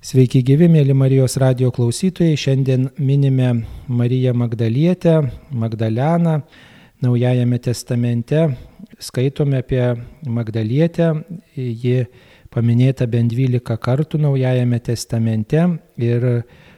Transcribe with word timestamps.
Sveiki 0.00 0.40
gyvi, 0.40 0.64
mėly 0.72 0.94
Marijos 0.96 1.34
radio 1.36 1.68
klausytojai. 1.76 2.32
Šiandien 2.40 2.86
minime 2.96 3.50
Mariją 3.84 4.32
Magdalietę, 4.32 5.18
Magdaleną. 5.52 6.38
Naujajame 7.04 7.58
testamente 7.60 8.46
skaitome 8.96 9.60
apie 9.60 9.82
Magdalietę. 10.24 11.10
Ji 11.52 12.06
paminėta 12.48 13.04
bent 13.12 13.34
12 13.36 13.76
kartų 13.76 14.22
Naujajame 14.24 14.80
testamente 14.80 15.66
ir 16.00 16.26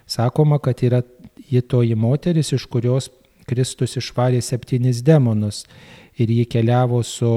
sakoma, 0.02 0.58
kad 0.58 0.82
yra 0.82 1.04
ji 1.46 1.62
toji 1.62 1.94
moteris, 1.94 2.50
iš 2.50 2.66
kurios 2.66 3.12
Kristus 3.46 3.94
išvarė 4.02 4.42
septynis 4.42 4.98
demonus 5.06 5.62
ir 6.18 6.30
ji 6.30 6.44
keliavo 6.44 7.02
su 7.02 7.30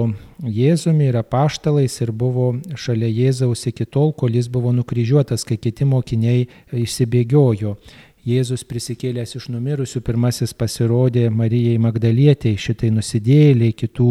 Jėzumi 0.44 1.08
ir 1.10 1.18
apaštalais 1.22 1.96
ir 2.04 2.12
buvo 2.12 2.50
šalia 2.76 3.08
Jėzaus 3.08 3.68
iki 3.70 3.86
tol, 3.86 4.12
kol 4.14 4.36
jis 4.36 4.50
buvo 4.52 4.74
nukryžiuotas, 4.76 5.46
kai 5.48 5.58
kiti 5.58 5.88
mokiniai 5.88 6.48
išsibėgiojo. 6.76 7.78
Jėzus 8.26 8.64
prisikėlęs 8.66 9.36
iš 9.38 9.52
numirusių 9.54 10.00
pirmasis 10.02 10.56
pasirodė 10.58 11.28
Marijai 11.30 11.78
Magdalietei, 11.78 12.56
šitai 12.58 12.90
nusidėliai, 12.90 13.76
kitų 13.78 14.08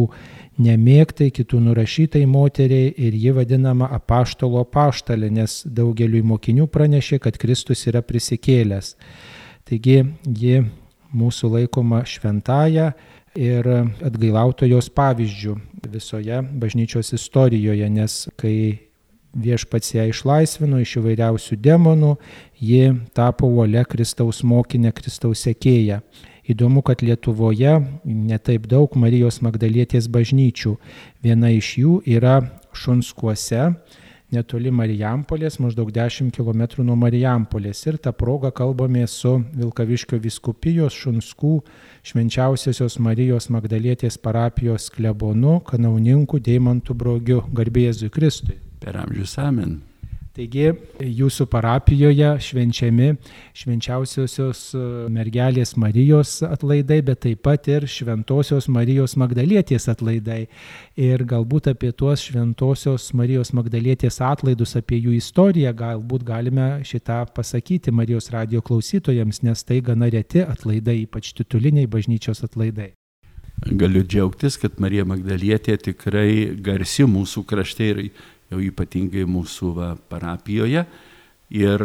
nemėgtai, 0.62 1.32
kitų 1.34 1.58
nurašytai 1.64 2.22
moteriai 2.30 2.92
ir 2.94 3.16
ji 3.18 3.32
vadinama 3.34 3.88
apaštalo 3.96 4.62
apaštalė, 4.62 5.32
nes 5.34 5.64
daugeliu 5.66 6.22
mokinių 6.30 6.68
pranešė, 6.70 7.18
kad 7.26 7.40
Kristus 7.42 7.82
yra 7.90 8.04
prisikėlęs. 8.06 8.94
Taigi 9.66 10.04
ji 10.30 10.62
mūsų 11.10 11.50
laikoma 11.56 12.04
šventaja 12.06 12.92
ir 13.38 13.66
atgailautojos 14.04 14.90
pavyzdžių 14.94 15.54
visoje 15.90 16.40
bažnyčios 16.60 17.12
istorijoje, 17.16 17.88
nes 17.90 18.28
kai 18.40 18.56
viešpats 19.34 19.94
ją 19.96 20.06
išlaisvino 20.10 20.78
iš 20.82 20.98
įvairiausių 21.00 21.58
demonų, 21.58 22.14
ji 22.60 22.94
tapo 23.14 23.50
uole 23.50 23.82
Kristaus 23.88 24.42
mokinė, 24.46 24.94
Kristaus 24.94 25.44
sekėja. 25.46 26.00
Įdomu, 26.44 26.82
kad 26.84 27.00
Lietuvoje 27.00 27.78
netaip 28.04 28.66
daug 28.68 28.92
Marijos 29.00 29.40
Magdalietės 29.40 30.10
bažnyčių. 30.12 30.74
Viena 31.24 31.48
iš 31.56 31.70
jų 31.80 31.94
yra 32.04 32.42
Šunskuose, 32.76 33.70
netoli 34.32 34.72
Marijampolės, 34.74 35.58
maždaug 35.62 35.90
10 35.94 36.32
km 36.34 36.84
nuo 36.84 36.96
Marijampolės. 36.98 37.84
Ir 37.86 37.98
tą 38.02 38.12
progą 38.16 38.52
kalbame 38.54 39.06
su 39.10 39.36
Vilkaviškio 39.54 40.18
viskupijos 40.22 40.96
Šunskų 40.98 41.54
švenčiausiosios 42.06 42.98
Marijos 42.98 43.50
Magdalietės 43.52 44.18
parapijos 44.18 44.90
klebonu, 44.94 45.60
kanauninku 45.66 46.40
Deimantų 46.42 46.94
brogiu, 46.98 47.42
garbėjėzui 47.54 48.12
Kristui. 48.14 48.60
Per 48.80 48.96
amžius 49.00 49.38
amen. 49.40 49.80
Taigi 50.34 50.72
jūsų 50.98 51.44
parapijoje 51.46 52.32
švenčiami 52.42 53.12
švenčiausiosios 53.54 54.62
e, 54.74 54.80
mergelės 55.14 55.76
Marijos 55.78 56.40
atlaidai, 56.42 56.96
bet 57.06 57.20
taip 57.22 57.44
pat 57.46 57.68
ir 57.70 57.86
šventosios 57.86 58.66
Marijos 58.66 59.14
Magdalietės 59.20 59.86
atlaidai. 59.92 60.40
Ir 60.98 61.22
galbūt 61.30 61.70
apie 61.70 61.92
tuos 61.94 62.26
šventosios 62.26 63.12
Marijos 63.14 63.54
Magdalietės 63.54 64.18
atlaidus, 64.26 64.74
apie 64.80 64.98
jų 65.04 65.14
istoriją, 65.20 65.70
galbūt 65.78 66.26
galime 66.26 66.68
šitą 66.82 67.20
pasakyti 67.30 67.94
Marijos 67.94 68.32
radio 68.34 68.58
klausytojams, 68.58 69.44
nes 69.46 69.62
tai 69.62 69.78
gana 69.86 70.10
reti 70.10 70.42
atlaidai, 70.42 71.04
ypač 71.06 71.30
tituliniai 71.38 71.86
bažnyčios 71.86 72.42
atlaidai. 72.42 72.90
Galiu 73.64 74.02
džiaugtis, 74.02 74.58
kad 74.60 74.80
Marija 74.82 75.06
Magdalietė 75.08 75.78
tikrai 75.80 76.56
garsi 76.60 77.06
mūsų 77.08 77.46
krašte 77.48 77.86
ir 77.86 78.00
jau 78.54 78.62
ypatingai 78.64 79.26
mūsų 79.28 79.72
va, 79.76 79.90
parapijoje. 80.10 80.86
Ir 81.54 81.84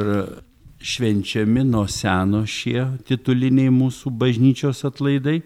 švenčiami 0.80 1.66
nuo 1.68 1.86
seno 1.92 2.46
šie 2.48 2.86
tituliniai 3.08 3.72
mūsų 3.74 4.14
bažnyčios 4.16 4.86
atlaidai. 4.88 5.42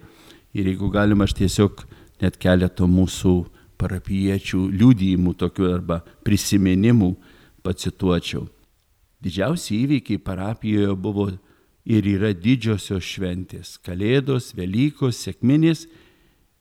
Ir 0.54 0.70
jeigu 0.70 0.92
galima, 0.94 1.26
aš 1.26 1.38
tiesiog 1.40 1.86
net 2.22 2.38
keletą 2.42 2.86
mūsų 2.88 3.34
parapiečių 3.82 4.68
liūdėjimų 4.78 5.34
tokių 5.42 5.72
arba 5.74 6.04
prisiminimų 6.24 7.10
pacituočiau. 7.66 8.46
Didžiausi 9.24 9.80
įvykiai 9.84 10.22
parapijoje 10.22 10.94
buvo 11.00 11.30
ir 11.84 12.08
yra 12.08 12.34
didžiosios 12.36 13.04
šventės- 13.04 13.78
Kalėdos, 13.86 14.54
Velykos, 14.56 15.20
Sėkminės 15.24 15.88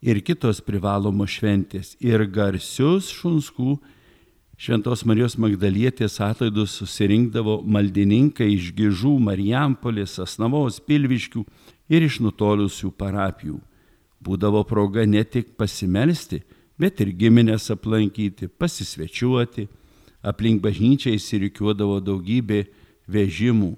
ir 0.03 0.21
kitos 0.21 0.61
privalomos 0.61 1.31
šventės 1.31 1.97
ir 2.01 2.27
garsius 2.27 3.11
šunskų 3.11 3.79
Šventos 4.61 5.03
Marijos 5.09 5.39
Magdalietės 5.41 6.19
atlaidus 6.21 6.75
susirinkdavo 6.77 7.63
maldininkai 7.65 8.51
iš 8.53 8.71
Gižų, 8.77 9.17
Marijampolės, 9.25 10.19
Asnavos, 10.23 10.77
Pilviškių 10.85 11.43
ir 11.89 12.05
iš 12.05 12.21
nutolusių 12.23 12.93
parapijų. 12.93 13.59
Būdavo 14.23 14.63
proga 14.69 15.07
ne 15.09 15.25
tik 15.25 15.57
pasimelsti, 15.59 16.43
bet 16.79 17.01
ir 17.01 17.11
giminės 17.17 17.71
aplankyti, 17.75 18.49
pasisvečiuoti. 18.49 19.67
Aplink 20.23 20.63
bažnyčią 20.63 21.17
įsirikiuodavo 21.17 21.99
daugybė 22.05 22.67
vežimų 23.11 23.73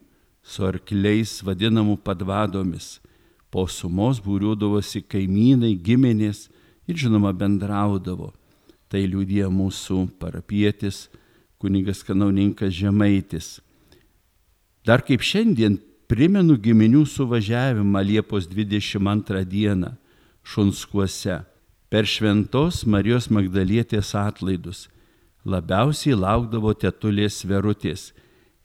su 0.45 0.67
arkliais 0.67 1.39
vadinamų 1.47 1.97
padvadomis. 2.05 2.99
Po 3.49 3.65
sumos 3.71 4.21
būriuodavosi 4.21 5.07
kaimynai, 5.09 5.79
giminės 5.79 6.51
ir 6.85 6.99
žinoma 7.01 7.33
bendraudavo. 7.33 8.35
Tai 8.95 9.01
liūdė 9.11 9.49
mūsų 9.51 10.05
parapietis, 10.23 11.09
kunigas 11.59 12.05
kanauninkas 12.07 12.77
Žemaitis. 12.79 13.57
Dar 14.87 15.03
kaip 15.03 15.25
šiandien 15.27 15.81
primenu 16.07 16.55
giminių 16.63 17.01
suvažiavimą 17.11 18.05
Liepos 18.07 18.47
22 18.47 19.41
dieną 19.51 19.91
Šunskuose 20.47 21.41
per 21.91 22.07
šventos 22.07 22.85
Marijos 22.87 23.27
Magdalietės 23.35 24.13
atlaidus. 24.15 24.85
Labiausiai 25.43 26.15
laukdavo 26.15 26.71
tetulės 26.79 27.41
verutės, 27.43 28.13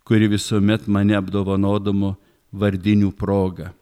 kuri 0.06 0.30
visuomet 0.30 0.86
mane 0.86 1.18
apdovanodamo 1.18 2.14
vardinių 2.54 3.10
progą. 3.18 3.74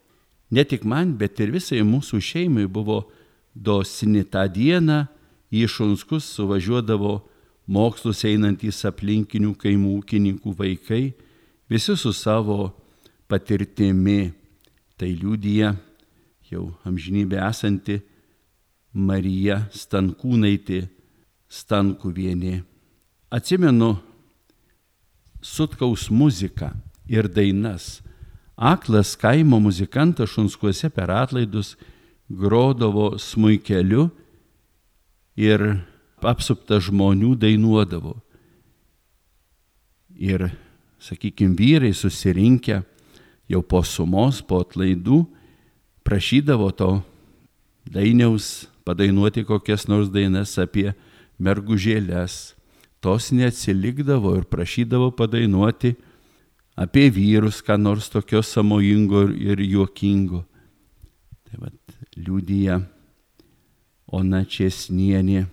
Ne 0.47 0.63
tik 0.63 0.87
man, 0.87 1.11
bet 1.11 1.43
ir 1.43 1.51
visai 1.51 1.83
mūsų 1.83 2.23
šeimai 2.23 2.71
buvo 2.71 3.01
dosini 3.51 4.23
tą 4.23 4.47
dieną 4.47 5.03
į 5.53 5.67
Šunskus 5.71 6.27
suvažiuodavo 6.35 7.19
mokslus 7.67 8.23
einantys 8.27 8.83
aplinkinių 8.87 9.53
kaimų 9.59 9.93
ūkininkų 9.99 10.53
vaikai, 10.57 11.13
visi 11.69 11.95
su 11.99 12.13
savo 12.15 12.71
patirtimi. 13.27 14.33
Tai 14.97 15.11
liūdija 15.13 15.75
jau 16.49 16.71
amžinybė 16.87 17.37
esanti 17.45 17.99
Marija 18.97 19.67
Stankūnaitė 19.69 20.87
Stankuvienė. 21.47 22.63
Atsimenu 23.29 23.91
sutkaus 25.43 26.07
muziką 26.09 26.71
ir 27.05 27.29
dainas. 27.29 28.01
Aklas 28.57 29.13
kaimo 29.19 29.59
muzikantas 29.61 30.31
Šunskuose 30.33 30.89
per 30.89 31.11
atlaidus 31.13 31.75
grodavo 32.27 33.13
smuikeliu 33.21 34.09
ir 35.37 35.63
apsupta 36.25 36.81
žmonių 36.81 37.35
dainuodavo. 37.37 38.17
Ir, 40.17 40.49
sakykime, 40.99 41.53
vyrai 41.53 41.93
susirinkę 41.93 42.81
jau 43.47 43.61
po 43.61 43.83
sumos, 43.85 44.41
po 44.41 44.63
atlaidų, 44.65 45.21
prašydavo 46.07 46.71
to 46.73 46.91
dainiaus 47.85 48.65
padainuoti 48.87 49.45
kokias 49.45 49.85
nors 49.91 50.09
dainas 50.09 50.57
apie 50.57 50.89
mergužėlės. 51.37 52.55
Tos 53.03 53.29
neatsilikdavo 53.35 54.33
ir 54.39 54.47
prašydavo 54.49 55.11
padainuoti 55.13 55.93
apie 56.77 57.07
vyrus, 57.13 57.61
ką 57.61 57.77
nors 57.77 58.09
tokio 58.09 58.41
samojingo 58.41 59.27
ir 59.37 59.61
juokingo. 59.61 60.41
Tai 61.45 61.61
vad 61.61 61.77
liūdija 62.17 62.81
Ona 64.07 64.45
Česnienė. 64.47 65.47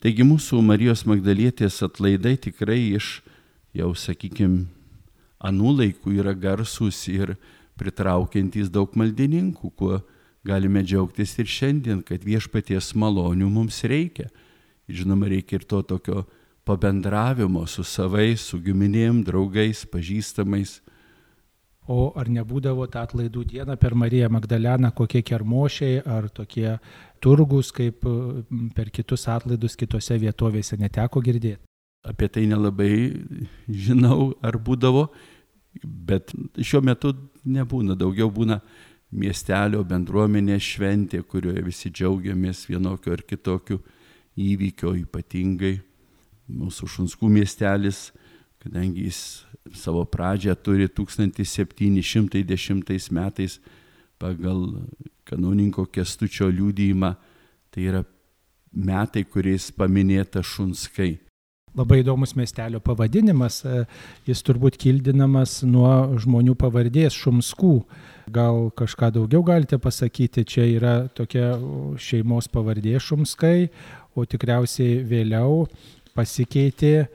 Taigi 0.00 0.24
mūsų 0.24 0.62
Marijos 0.64 1.02
Magdalietės 1.04 1.82
atlaidai 1.84 2.38
tikrai 2.40 2.78
iš, 2.96 3.18
jau 3.76 3.90
sakykime, 3.92 4.64
anų 5.36 5.74
laikų 5.82 6.14
yra 6.22 6.32
garsus 6.32 7.02
ir 7.10 7.34
pritraukiantys 7.78 8.70
daug 8.72 8.94
maldininkų, 8.96 9.70
kuo 9.76 10.00
galime 10.46 10.80
džiaugtis 10.86 11.36
ir 11.42 11.50
šiandien, 11.50 12.00
kad 12.06 12.24
viešpaties 12.24 12.94
malonių 12.96 13.50
mums 13.52 13.82
reikia. 13.84 14.30
Žinoma, 14.88 15.28
reikia 15.28 15.58
ir 15.60 15.66
to 15.68 15.82
tokio 15.84 16.24
pabendravimo 16.64 17.66
su 17.68 17.84
savais, 17.84 18.40
su 18.40 18.56
giminėm, 18.62 19.20
draugais, 19.26 19.84
pažįstamais. 19.84 20.78
O 21.88 22.10
ar 22.20 22.28
nebūdavo 22.28 22.84
tą 22.92 23.06
atlaidų 23.06 23.46
dieną 23.48 23.78
per 23.80 23.94
Mariją 23.96 24.28
Magdaleną 24.28 24.90
kokie 24.92 25.22
kermošiai 25.24 26.02
ar 26.04 26.28
tokie 26.28 26.74
turgus, 27.20 27.72
kaip 27.72 28.04
per 28.76 28.90
kitus 28.92 29.24
atlaidus 29.32 29.76
kitose 29.80 30.18
vietovėse 30.20 30.76
neteko 30.76 31.24
girdėti? 31.24 31.68
apie 32.08 32.28
tai 32.28 32.46
nelabai 32.46 32.92
žinau, 33.68 34.32
ar 34.42 34.58
būdavo, 34.58 35.08
bet 35.82 36.32
šiuo 36.56 36.82
metu 36.84 37.12
nebūna, 37.44 37.96
daugiau 37.98 38.30
būna 38.32 38.60
miestelio 39.10 39.82
bendruomenės 39.88 40.64
šventė, 40.74 41.22
kurioje 41.24 41.64
visi 41.64 41.92
džiaugiamės 41.92 42.66
vienokiu 42.68 43.14
ar 43.14 43.24
kitokiu 43.24 43.80
įvykio 44.38 44.94
ypatingai. 45.04 45.78
Mūsų 46.48 46.88
Šunskų 46.88 47.28
miestelis, 47.28 48.08
kadangi 48.62 49.04
jis 49.08 49.44
savo 49.74 50.04
pradžią 50.04 50.54
turi 50.62 50.88
1710 50.88 53.12
metais 53.12 53.60
pagal 54.18 54.82
kanauninko 55.28 55.86
kestučio 55.92 56.48
liūdėjimą, 56.50 57.14
tai 57.70 57.82
yra 57.90 58.04
metai, 58.72 59.24
kuriais 59.24 59.70
paminėta 59.74 60.42
Šunskai. 60.44 61.18
Labai 61.76 62.00
įdomus 62.00 62.32
miestelio 62.34 62.80
pavadinimas, 62.82 63.60
jis 64.26 64.40
turbūt 64.46 64.78
kildinamas 64.80 65.60
nuo 65.68 66.16
žmonių 66.18 66.56
pavardės 66.58 67.14
Šumskų. 67.14 67.74
Gal 68.34 68.70
kažką 68.76 69.12
daugiau 69.14 69.44
galite 69.46 69.78
pasakyti, 69.80 70.46
čia 70.48 70.64
yra 70.66 70.94
tokia 71.14 71.52
šeimos 72.00 72.48
pavardė 72.50 72.96
Šumskai, 72.98 73.68
o 74.16 74.24
tikriausiai 74.26 75.04
vėliau 75.06 75.68
pasikeitė 76.16 77.06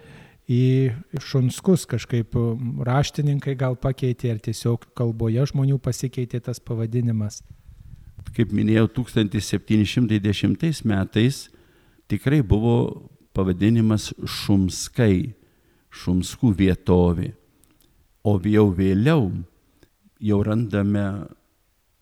į 0.50 0.92
šunskus 1.24 1.86
kažkaip 1.88 2.36
raštininkai 2.84 3.56
gal 3.60 3.78
pakeitė 3.80 4.34
ar 4.34 4.42
tiesiog 4.44 4.90
kalboje 4.98 5.46
žmonių 5.54 5.80
pasikeitė 5.80 6.42
tas 6.44 6.60
pavadinimas. 6.60 7.42
Kaip 8.34 8.52
minėjau, 8.56 8.88
1710 9.04 10.84
metais 10.88 11.48
tikrai 12.12 12.42
buvo 12.42 13.10
pavadinimas 13.34 14.12
Šumskai, 14.26 15.34
Šumskų 15.94 16.54
vietovė. 16.58 17.34
O 18.24 18.38
jau 18.40 18.70
vėliau 18.74 19.32
jau 20.24 20.40
randame 20.44 21.28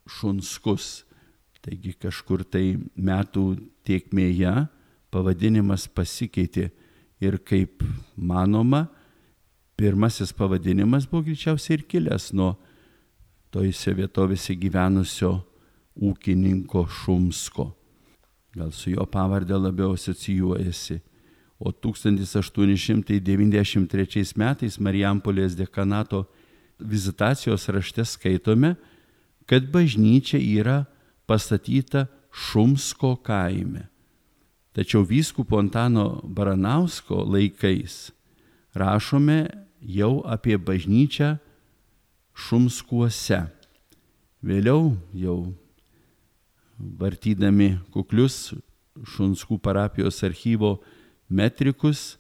Šunskus. 0.08 1.04
Taigi 1.62 1.94
kažkur 1.94 2.42
tai 2.42 2.78
metų 2.98 3.44
tiekmėje 3.86 4.66
pavadinimas 5.14 5.86
pasikeitė 5.94 6.72
ir 7.22 7.38
kaip 7.46 7.84
manoma, 8.18 8.88
pirmasis 9.78 10.34
pavadinimas 10.34 11.06
buvo 11.10 11.24
greičiausiai 11.30 11.80
ir 11.80 11.84
kilęs 11.90 12.34
nuo 12.34 12.56
tojose 13.54 13.94
vietovėse 13.98 14.56
gyvenusio 14.60 15.32
ūkininko 16.02 16.88
Šumsko. 16.90 17.72
Gal 18.56 18.72
su 18.76 18.92
jo 18.92 19.06
pavardė 19.08 19.56
labiau 19.60 19.94
asocijuojasi. 19.96 21.02
O 21.62 21.72
1893 21.72 24.38
metais 24.42 24.80
Marijampolės 24.82 25.56
dekanato 25.56 26.26
vizitacijos 26.82 27.70
rašte 27.70 28.06
skaitome, 28.10 28.76
kad 29.46 29.70
bažnyčia 29.70 30.42
yra 30.42 30.86
pastatyta 31.30 32.08
Šumsko 32.34 33.16
kaime. 33.22 33.91
Tačiau 34.72 35.04
vyskupo 35.04 35.60
Antano 35.60 36.22
Baranausko 36.24 37.26
laikais 37.28 38.12
rašome 38.72 39.50
jau 39.84 40.22
apie 40.24 40.56
bažnyčią 40.56 41.36
Šumskuose. 42.32 43.42
Vėliau 44.40 44.94
jau 45.12 45.52
vartydami 46.80 47.76
kuklius 47.92 48.54
Šunskų 48.96 49.60
parapijos 49.60 50.24
archyvo 50.24 50.78
metrikus, 51.28 52.18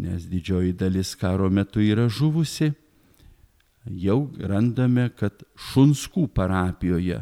nes 0.00 0.24
didžioji 0.28 0.72
dalis 0.76 1.12
karo 1.12 1.48
metu 1.52 1.84
yra 1.84 2.08
žuvusi, 2.08 2.72
jau 3.84 4.30
randame, 4.40 5.10
kad 5.12 5.44
Šunskų 5.70 6.24
parapijoje 6.32 7.20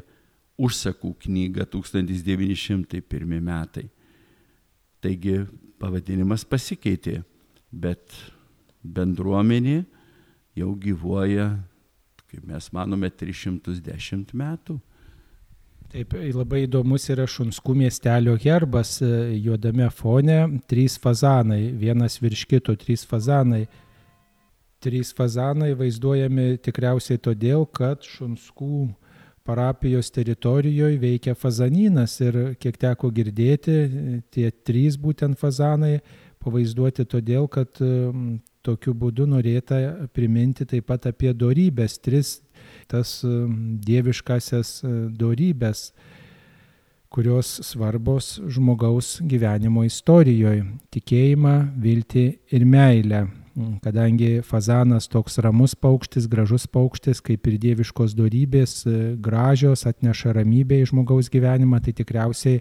užsakų 0.59 1.15
knyga 1.27 1.67
1901 1.67 3.39
metai. 3.43 3.89
Taigi 5.05 5.45
pavadinimas 5.79 6.45
pasikeitė, 6.49 7.21
bet 7.71 8.17
bendruomenė 8.83 9.83
jau 10.59 10.75
gyvuoja, 10.83 11.53
kaip 12.29 12.45
mes 12.49 12.71
manome, 12.75 13.11
310 13.11 14.35
metų. 14.37 14.79
Taip, 15.89 16.13
labai 16.37 16.67
įdomus 16.67 17.07
yra 17.09 17.25
Šunskų 17.25 17.73
miestelio 17.79 18.35
herbas, 18.43 18.99
juodame 19.01 19.87
fone 19.95 20.37
trys 20.69 20.99
fazanai, 21.01 21.71
vienas 21.81 22.19
virš 22.21 22.45
kito, 22.51 22.75
trys 22.77 23.07
fazanai. 23.09 23.63
Trys 24.85 25.15
fazanai 25.17 25.73
vaizduojami 25.79 26.59
tikriausiai 26.63 27.23
todėl, 27.25 27.65
kad 27.73 28.05
Šunskų 28.05 28.91
parapijos 29.49 30.11
teritorijoje 30.13 30.99
veikia 31.01 31.35
fazanynas 31.35 32.19
ir 32.21 32.37
kiek 32.61 32.77
teko 32.81 33.09
girdėti, 33.15 33.79
tie 34.35 34.51
trys 34.69 34.99
būtent 35.01 35.41
fazanai 35.41 35.99
pavaizduoti 36.45 37.07
todėl, 37.09 37.49
kad 37.49 37.81
tokiu 38.67 38.95
būdu 38.95 39.27
norėta 39.31 39.81
priminti 40.13 40.67
taip 40.69 40.91
pat 40.91 41.09
apie 41.09 41.33
dorybės, 41.33 41.97
tris 42.05 42.37
tas 42.91 43.19
dieviškasias 43.89 44.83
dorybės, 45.17 45.89
kurios 47.09 47.55
svarbos 47.65 48.35
žmogaus 48.53 49.17
gyvenimo 49.25 49.87
istorijoje- 49.89 50.67
tikėjimą, 50.95 51.57
viltį 51.81 52.27
ir 52.53 52.65
meilę. 52.65 53.27
Mm, 53.59 53.81
kadangi 53.83 54.43
fazanas 54.47 55.09
toks 55.11 55.41
ramus 55.43 55.75
paukštis, 55.75 56.29
gražus 56.31 56.69
paukštis, 56.71 57.19
kaip 57.27 57.47
ir 57.51 57.57
dieviškos 57.59 58.13
darybės, 58.15 58.85
e, 58.87 59.17
gražios, 59.19 59.83
atneša 59.89 60.37
ramybę 60.37 60.79
į 60.79 60.85
žmogaus 60.93 61.27
gyvenimą, 61.33 61.81
tai 61.83 61.97
tikriausiai 61.99 62.61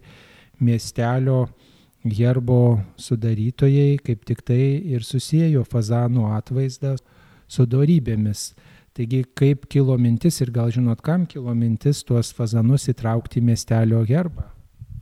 miestelio 0.57 1.44
herbo 2.01 2.79
sudarytojai 2.97 3.99
kaip 4.01 4.25
tik 4.25 4.41
tai 4.41 4.81
ir 4.95 5.05
susijėjo 5.05 5.67
fazanų 5.69 6.31
atvaizdą 6.39 6.95
su 7.47 7.65
darybėmis. 7.69 8.55
Taigi 8.97 9.21
kaip 9.38 9.67
kilo 9.69 9.99
mintis 10.01 10.41
ir 10.41 10.49
gal 10.49 10.73
žinot, 10.73 11.03
kam 11.05 11.27
kilo 11.29 11.53
mintis 11.53 12.01
tuos 12.01 12.33
fazanus 12.33 12.89
įtraukti 12.89 13.38
į 13.38 13.51
miestelio 13.51 14.01
herbą? 14.01 14.47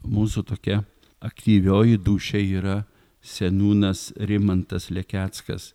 Mūsų 0.04 0.44
tokia 0.52 0.82
aktyvioji 1.24 2.02
dušė 2.04 2.44
yra 2.60 2.82
senūnas 3.26 4.12
Rimantas 4.16 4.92
Lekeckas. 4.94 5.74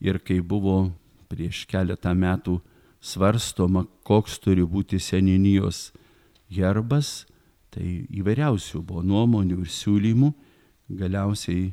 Ir 0.00 0.18
kai 0.24 0.40
buvo 0.40 0.90
prieš 1.28 1.64
keletą 1.68 2.14
metų 2.16 2.58
svarstoma, 3.04 3.84
koks 4.06 4.38
turi 4.42 4.64
būti 4.66 5.00
seninijos 5.02 5.90
herbas, 6.54 7.26
tai 7.74 8.06
įvairiausių 8.08 8.80
buvo 8.82 9.04
nuomonių 9.04 9.60
ir 9.62 9.72
siūlymų. 9.72 10.32
Galiausiai 10.88 11.68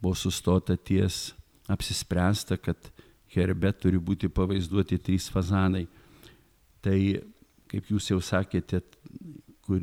buvo 0.00 0.14
sustota 0.14 0.76
ties 0.76 1.32
apsispręsta, 1.70 2.56
kad 2.56 2.78
herbe 3.34 3.72
turi 3.74 3.98
būti 3.98 4.30
pavaizduoti 4.30 4.98
trys 5.02 5.28
fazanai. 5.32 5.86
Tai, 6.80 6.98
kaip 7.70 7.90
jūs 7.90 8.10
jau 8.12 8.20
sakėte, 8.22 8.80
kur 9.66 9.82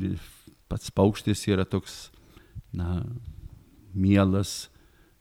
pats 0.68 0.90
paukštis 0.92 1.44
yra 1.48 1.64
toks, 1.68 2.08
na, 2.72 3.02
mielas, 3.94 4.68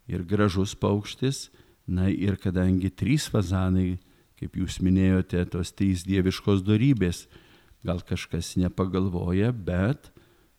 ir 0.07 0.23
gražus 0.23 0.75
paukštis. 0.75 1.47
Na 1.87 2.09
ir 2.11 2.35
kadangi 2.35 2.89
trys 2.91 3.29
fazanai, 3.31 3.95
kaip 4.35 4.57
jūs 4.59 4.81
minėjote, 4.83 5.45
tos 5.53 5.71
trys 5.71 6.03
dieviškos 6.03 6.65
darybės, 6.67 7.25
gal 7.87 8.01
kažkas 8.03 8.57
nepagalvoja, 8.59 9.53
bet 9.55 10.11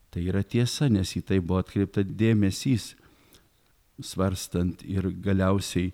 tai 0.08 0.24
yra 0.30 0.40
tiesa, 0.40 0.88
nes 0.88 1.12
į 1.18 1.22
tai 1.28 1.42
buvo 1.44 1.60
atkreipta 1.60 2.00
dėmesys, 2.00 2.94
svarstant 4.00 4.80
ir 4.88 5.10
galiausiai 5.20 5.92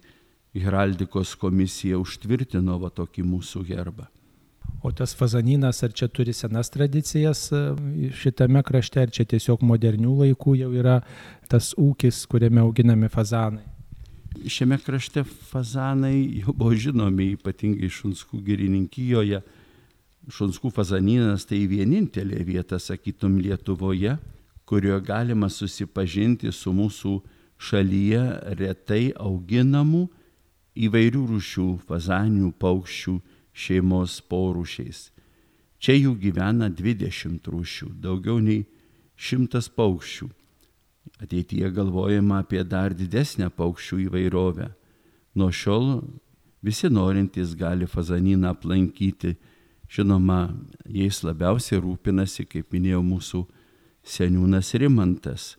heraldikos 0.55 1.35
komisija 1.41 1.99
užtvirtino 1.99 2.79
va 2.79 2.93
tokį 2.95 3.27
mūsų 3.27 3.65
herbą. 3.73 4.07
O 4.85 4.93
tas 4.93 5.15
fazaninas, 5.17 5.83
ar 5.83 5.93
čia 5.97 6.09
turi 6.13 6.33
senas 6.37 6.69
tradicijas 6.69 7.47
e, 7.53 7.61
šitame 8.13 8.61
krašte, 8.63 9.01
ar 9.01 9.09
čia 9.09 9.25
tiesiog 9.25 9.63
modernių 9.65 10.11
laikų 10.19 10.59
jau 10.61 10.67
yra 10.77 10.99
tas 11.49 11.71
ūkis, 11.81 12.19
kuriame 12.29 12.61
auginami 12.61 13.09
fazanai? 13.09 13.65
Šiame 14.45 14.77
krašte 14.85 15.23
fazanai 15.25 16.43
jau 16.43 16.53
buvo 16.53 16.77
žinomi, 16.77 17.31
ypatingai 17.39 17.89
Šunskų 17.89 18.43
girininkijoje. 18.45 19.41
Šunskų 20.29 20.69
fazaninas 20.77 21.49
tai 21.49 21.63
vienintelė 21.71 22.43
vieta, 22.45 22.77
sakytum, 22.77 23.39
Lietuvoje, 23.41 24.19
kurioje 24.69 25.01
galima 25.09 25.49
susipažinti 25.49 26.53
su 26.53 26.75
mūsų 26.77 27.15
šalyje 27.57 28.27
retai 28.61 29.15
auginamų 29.17 30.11
įvairių 30.77 31.25
rūšių 31.33 31.71
fazanių 31.89 32.53
paukščių 32.61 33.17
šeimos 33.55 34.19
porūšiais. 34.29 35.09
Čia 35.79 35.97
jų 35.99 36.15
gyvena 36.21 36.71
20 36.73 37.45
rūšių, 37.53 37.91
daugiau 38.03 38.41
nei 38.43 38.65
šimtas 39.21 39.69
paukščių. 39.69 40.29
Ateityje 41.23 41.71
galvojama 41.77 42.41
apie 42.43 42.63
dar 42.67 42.95
didesnę 42.97 43.51
paukščių 43.55 43.99
įvairovę. 44.07 44.71
Nuo 45.39 45.51
šiol 45.53 46.01
visi 46.65 46.91
norintys 46.91 47.55
gali 47.59 47.87
fazaniną 47.87 48.55
aplankyti. 48.55 49.35
Žinoma, 49.95 50.49
jais 50.89 51.21
labiausiai 51.23 51.83
rūpinasi, 51.85 52.47
kaip 52.49 52.73
minėjo 52.73 53.03
mūsų 53.05 53.43
seniūnas 54.15 54.73
Rimantas. 54.81 55.53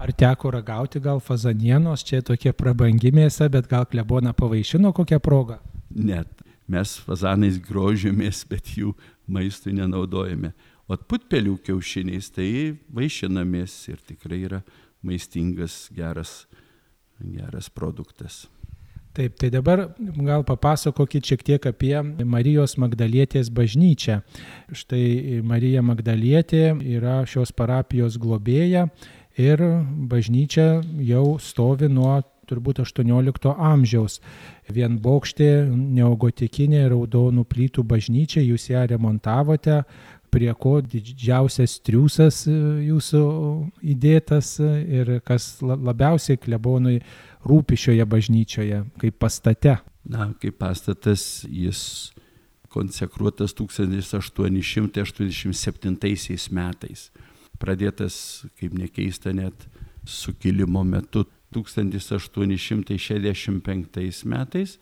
Ar 0.00 0.10
teko 0.12 0.50
ragauti 0.56 1.00
gal 1.00 1.20
fazanienos, 1.24 2.02
čia 2.04 2.22
tokie 2.24 2.52
prabangi 2.56 3.12
mėsa, 3.14 3.50
bet 3.52 3.68
gal 3.68 3.86
klebona 3.88 4.32
pavaišino 4.36 4.92
kokią 4.96 5.20
progą? 5.24 5.60
Net 5.92 6.45
mes 6.68 6.96
fazanais 7.06 7.58
grožimės, 7.62 8.44
bet 8.48 8.74
jų 8.78 8.94
maistui 9.26 9.74
nenaudojame. 9.76 10.52
O 10.86 10.94
putpelių 10.96 11.56
kiaušiniais 11.66 12.30
tai 12.34 12.50
vaišinamės 12.94 13.74
ir 13.90 14.02
tikrai 14.06 14.44
yra 14.46 14.60
maistingas, 15.02 15.86
geras, 15.94 16.44
geras 17.18 17.70
produktas. 17.70 18.44
Taip, 19.16 19.38
tai 19.40 19.48
dabar 19.48 19.80
gal 19.98 20.42
papasakokit 20.44 21.24
šiek 21.24 21.42
tiek 21.46 21.66
apie 21.70 21.94
Marijos 22.28 22.76
Magdalietės 22.76 23.48
bažnyčią. 23.48 24.18
Štai 24.76 25.40
Marija 25.40 25.80
Magdalietė 25.80 26.74
yra 26.84 27.22
šios 27.24 27.54
parapijos 27.56 28.18
globėja 28.20 28.90
ir 29.40 29.62
bažnyčia 30.10 30.82
jau 31.08 31.38
stovi 31.40 31.88
nuo 31.88 32.18
turbūt 32.48 32.82
18 32.84 33.54
amžiaus. 33.54 34.20
Vien 34.72 34.98
bokštė, 35.02 35.50
neogotikinė 35.70 36.86
raudonų 36.92 37.46
plytų 37.50 37.86
bažnyčia, 37.86 38.44
jūs 38.44 38.70
ją 38.72 38.86
remontavote, 38.90 39.82
prie 40.36 40.52
ko 40.58 40.80
didžiausias 40.82 41.78
triūsas 41.86 42.46
e, 42.50 42.52
jūsų 42.90 43.22
įdėtas 43.94 44.56
ir 44.60 45.20
kas 45.26 45.62
labiausiai 45.62 46.36
klebonui 46.40 46.98
rūpi 47.46 47.76
šioje 47.78 48.04
bažnyčioje, 48.10 48.84
kaip 49.00 49.14
pastate? 49.22 49.78
Na, 50.06 50.32
kaip 50.40 50.54
pastatas 50.60 51.44
jis 51.48 52.12
konsekruotas 52.76 53.54
1887 53.56 56.52
metais. 56.52 57.08
Pradėtas, 57.56 58.44
kaip 58.60 58.76
nekeista, 58.76 59.32
net 59.32 59.56
sukilimo 60.04 60.84
metu 60.84 61.24
1865 61.54 64.24
metais, 64.24 64.78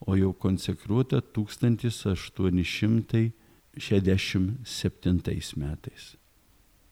o 0.00 0.16
jau 0.18 0.32
konsekruota 0.32 1.20
1800. 1.20 3.32
67 3.78 5.56
metais. 5.56 6.14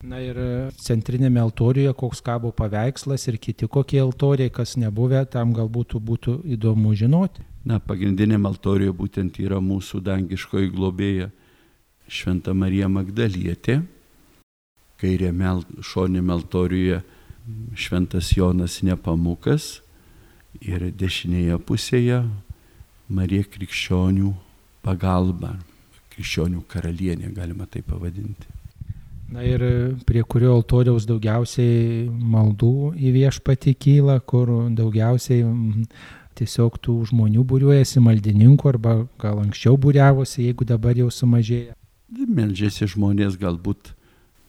Na 0.03 0.19
ir 0.19 0.35
centrinėme 0.83 1.39
altorijoje 1.39 1.95
koks 1.95 2.23
kabo 2.27 2.51
paveikslas 2.51 3.29
ir 3.31 3.37
kiti 3.39 3.69
kokie 3.71 4.01
altoriai, 4.03 4.51
kas 4.51 4.75
nebuvę, 4.75 5.23
tam 5.31 5.53
galbūt 5.55 5.95
būtų 6.03 6.41
įdomu 6.57 6.91
žinoti. 6.99 7.45
Na, 7.63 7.79
pagrindinėme 7.79 8.51
altorijoje 8.51 8.97
būtent 8.99 9.39
yra 9.39 9.61
mūsų 9.63 10.03
dangiškoji 10.03 10.73
globėja 10.75 11.31
Šventa 12.11 12.51
Marija 12.51 12.91
Magdalietė, 12.91 13.79
kairėme 14.99 15.55
šonėme 15.87 16.35
altorijoje 16.35 17.05
Šventas 17.75 18.31
Jonas 18.37 18.81
Nepamukas 18.87 19.81
ir 20.61 20.91
dešinėje 20.95 21.59
pusėje 21.67 22.23
Marija 23.13 23.49
Krikščionių 23.51 24.33
pagalba 24.83 25.57
krikščionių 26.13 26.65
karalienė, 26.69 27.33
galima 27.35 27.67
tai 27.71 27.83
pavadinti. 27.87 28.51
Na 29.33 29.45
ir 29.49 29.63
prie 30.05 30.21
kurio 30.29 30.53
altoriaus 30.59 31.07
daugiausiai 31.09 32.05
maldų 32.09 32.93
į 33.01 33.13
viešpatį 33.15 33.73
kyla, 33.81 34.19
kur 34.21 34.51
daugiausiai 34.77 35.47
tiesiog 36.37 36.77
tų 36.85 36.99
žmonių 37.13 37.45
būriuojasi, 37.49 38.03
maldininkų 38.05 38.69
arba 38.69 38.97
gal 39.21 39.41
anksčiau 39.41 39.79
būriavosi, 39.81 40.45
jeigu 40.51 40.69
dabar 40.69 41.01
jau 41.01 41.09
sumažėja. 41.13 41.77
Meldžiasi 42.13 42.91
žmonės 42.93 43.39
galbūt, 43.41 43.95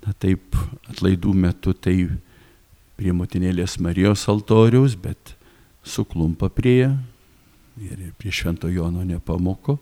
na 0.04 0.12
taip, 0.20 0.58
atlaidų 0.92 1.32
metu 1.46 1.72
tai 1.72 1.96
prie 3.00 3.14
motinėlės 3.16 3.80
Marijos 3.82 4.28
altoriaus, 4.32 4.96
bet 5.00 5.36
suklumpa 5.84 6.50
prie 6.54 6.94
ir 7.82 8.14
prie 8.18 8.32
Švento 8.32 8.70
Jono 8.70 9.04
nepamoko. 9.04 9.80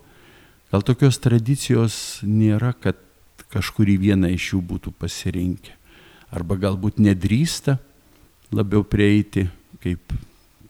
Gal 0.72 0.84
tokios 0.88 1.20
tradicijos 1.20 1.96
nėra, 2.24 2.72
kad 2.74 3.00
kažkurį 3.51 3.98
vieną 4.00 4.32
iš 4.32 4.53
jų 4.53 4.62
būtų 4.70 4.94
pasirinkę. 4.96 5.75
Arba 6.32 6.56
galbūt 6.56 7.01
nedrįsta 7.03 7.75
labiau 8.56 8.86
prieiti, 8.88 9.50
kaip 9.84 10.15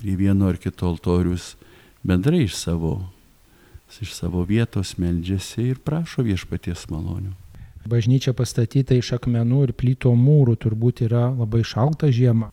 prie 0.01 0.15
vieno 0.17 0.50
ar 0.50 0.57
kito 0.57 0.89
altorius, 0.89 1.53
bendrai 2.01 2.48
iš 2.48 2.57
savo, 2.57 2.95
iš 4.01 4.15
savo 4.17 4.41
vietos 4.50 4.95
meldžiasi 4.98 5.69
ir 5.69 5.86
prašo 5.86 6.25
viešpaties 6.25 6.88
malonių. 6.89 7.36
Bažnyčia 7.89 8.33
pastatyta 8.38 8.95
iš 8.97 9.15
akmenų 9.17 9.67
ir 9.67 9.75
plyto 9.77 10.13
mūrų 10.15 10.57
turbūt 10.61 11.05
yra 11.07 11.29
labai 11.33 11.63
šalta 11.65 12.11
žiema. 12.13 12.51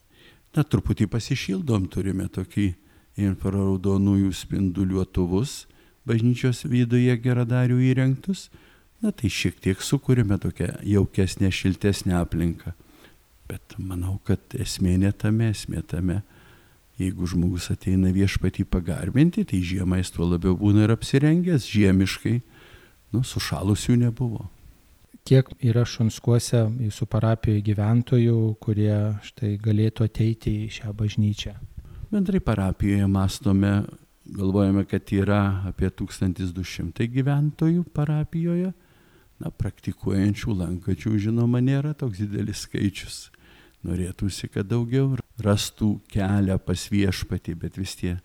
Na, 0.56 0.64
truputį 0.64 1.06
pasišildom, 1.12 1.90
turime 1.92 2.28
tokį 2.32 2.70
infraraudonųjų 3.18 4.32
spinduliuotuvus 4.32 5.66
bažnyčios 6.08 6.64
viduje 6.64 7.12
geradarių 7.20 7.78
įrengtus, 7.90 8.49
na 9.02 9.12
tai 9.12 9.30
šiek 9.30 9.58
tiek 9.62 9.82
sukūrėme 9.85 10.38
tokią 10.40 10.78
jaukesnę, 10.87 11.50
šiltesnę 11.52 12.16
aplinką. 12.18 12.73
Bet 13.49 13.76
manau, 13.78 14.18
kad 14.25 14.40
esmė 14.56 14.97
ne 15.00 15.12
tame, 15.12 15.52
esmė 15.54 15.85
tame, 15.88 16.23
jeigu 17.00 17.28
žmogus 17.30 17.70
ateina 17.73 18.11
viešpatį 18.12 18.66
pagarbinti, 18.68 19.47
tai 19.49 19.62
žiemą 19.64 20.00
jis 20.00 20.12
tuo 20.14 20.26
labiau 20.32 20.56
būna 20.58 20.87
ir 20.87 20.94
apsirengęs, 20.97 21.68
žiemiškai, 21.70 22.38
nu, 23.14 23.23
sušalusių 23.25 24.00
nebuvo. 24.02 24.49
Kiek 25.28 25.50
yra 25.61 25.82
šunskuose 25.85 26.62
jūsų 26.87 27.04
parapijoje 27.12 27.61
gyventojų, 27.66 28.37
kurie 28.64 28.94
štai 29.26 29.58
galėtų 29.61 30.06
ateiti 30.06 30.54
į 30.62 30.70
šią 30.78 30.92
bažnyčią? 30.97 31.52
Bendrai 32.08 32.40
parapijoje 32.40 33.08
mastome 33.12 33.73
galvojame, 34.25 34.87
kad 34.88 35.12
yra 35.12 35.66
apie 35.68 35.90
1200 35.92 37.11
gyventojų 37.12 37.85
parapijoje. 37.92 38.73
Na, 39.38 39.52
praktikuojančių, 39.52 40.56
lankačių, 40.62 41.12
žinoma, 41.28 41.61
nėra 41.61 41.92
toks 41.92 42.25
didelis 42.25 42.64
skaičius. 42.64 43.20
Norėtųsi, 43.85 44.49
kad 44.49 44.66
daugiau 44.73 45.12
rastų 45.44 45.92
kelią 46.08 46.56
pas 46.56 46.88
viešpatį, 46.88 47.61
bet 47.61 47.76
vis 47.76 47.99
tie 48.00 48.16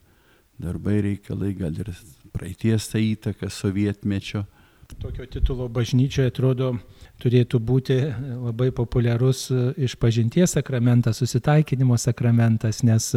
darbai 0.55 1.01
reikalai, 1.03 1.51
gal 1.51 1.75
ir 1.83 1.91
praeities 2.31 2.87
ta 2.95 3.03
įtaka 3.03 3.51
sovietmečio 3.51 4.47
Tokio 4.99 5.25
titulo 5.27 5.67
bažnyčioje 5.71 6.31
atrodo 6.31 6.69
turėtų 7.23 7.59
būti 7.59 7.97
labai 8.43 8.69
populiarus 8.75 9.45
iš 9.79 9.95
pažinties 9.99 10.55
sakramentas, 10.57 11.19
susitaikinimo 11.21 11.97
sakramentas, 11.99 12.81
nes 12.83 13.09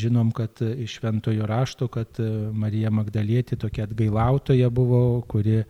žinom, 0.00 0.32
kad 0.36 0.60
iš 0.60 0.98
šventojo 0.98 1.48
rašto, 1.48 1.88
kad 1.92 2.20
Marija 2.52 2.92
Magdalietė 2.92 3.58
tokia 3.60 3.86
atgailautoja 3.88 4.70
buvo, 4.70 5.22
kuri 5.28 5.62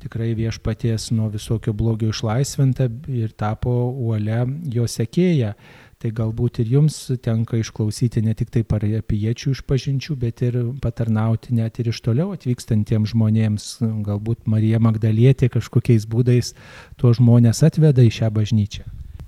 tikrai 0.00 0.32
viešpaties 0.34 1.10
nuo 1.16 1.28
visokio 1.28 1.72
blogio 1.76 2.08
išlaisvinta 2.12 2.88
ir 3.12 3.32
tapo 3.36 3.72
uolia 3.90 4.46
jo 4.72 4.86
sekėja 4.88 5.54
tai 6.00 6.10
galbūt 6.16 6.62
ir 6.62 6.70
jums 6.72 6.96
tenka 7.20 7.58
išklausyti 7.60 8.22
ne 8.24 8.32
tik 8.36 8.48
tai 8.54 8.62
parapiečių 8.64 9.52
išpažinčių, 9.52 10.16
bet 10.20 10.40
ir 10.46 10.56
patarnauti 10.80 11.52
net 11.58 11.76
ir 11.82 11.90
iš 11.92 12.00
toliau 12.06 12.32
atvykstantiems 12.32 13.12
žmonėms. 13.12 13.66
Galbūt 14.06 14.48
Marija 14.48 14.80
Magdalietė 14.80 15.50
kažkokiais 15.52 16.08
būdais 16.08 16.54
tuos 17.00 17.20
žmonės 17.20 17.60
atveda 17.68 18.04
į 18.06 18.14
šią 18.16 18.30
bažnyčią. 18.38 18.86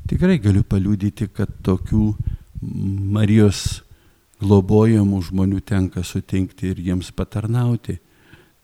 Tikrai 0.09 0.39
galiu 0.43 0.65
paliūdyti, 0.65 1.29
kad 1.37 1.53
tokių 1.65 2.07
Marijos 2.63 3.83
globojamų 4.43 5.21
žmonių 5.29 5.61
tenka 5.67 6.03
sutikti 6.07 6.73
ir 6.73 6.81
jiems 6.83 7.13
patarnauti. 7.15 7.99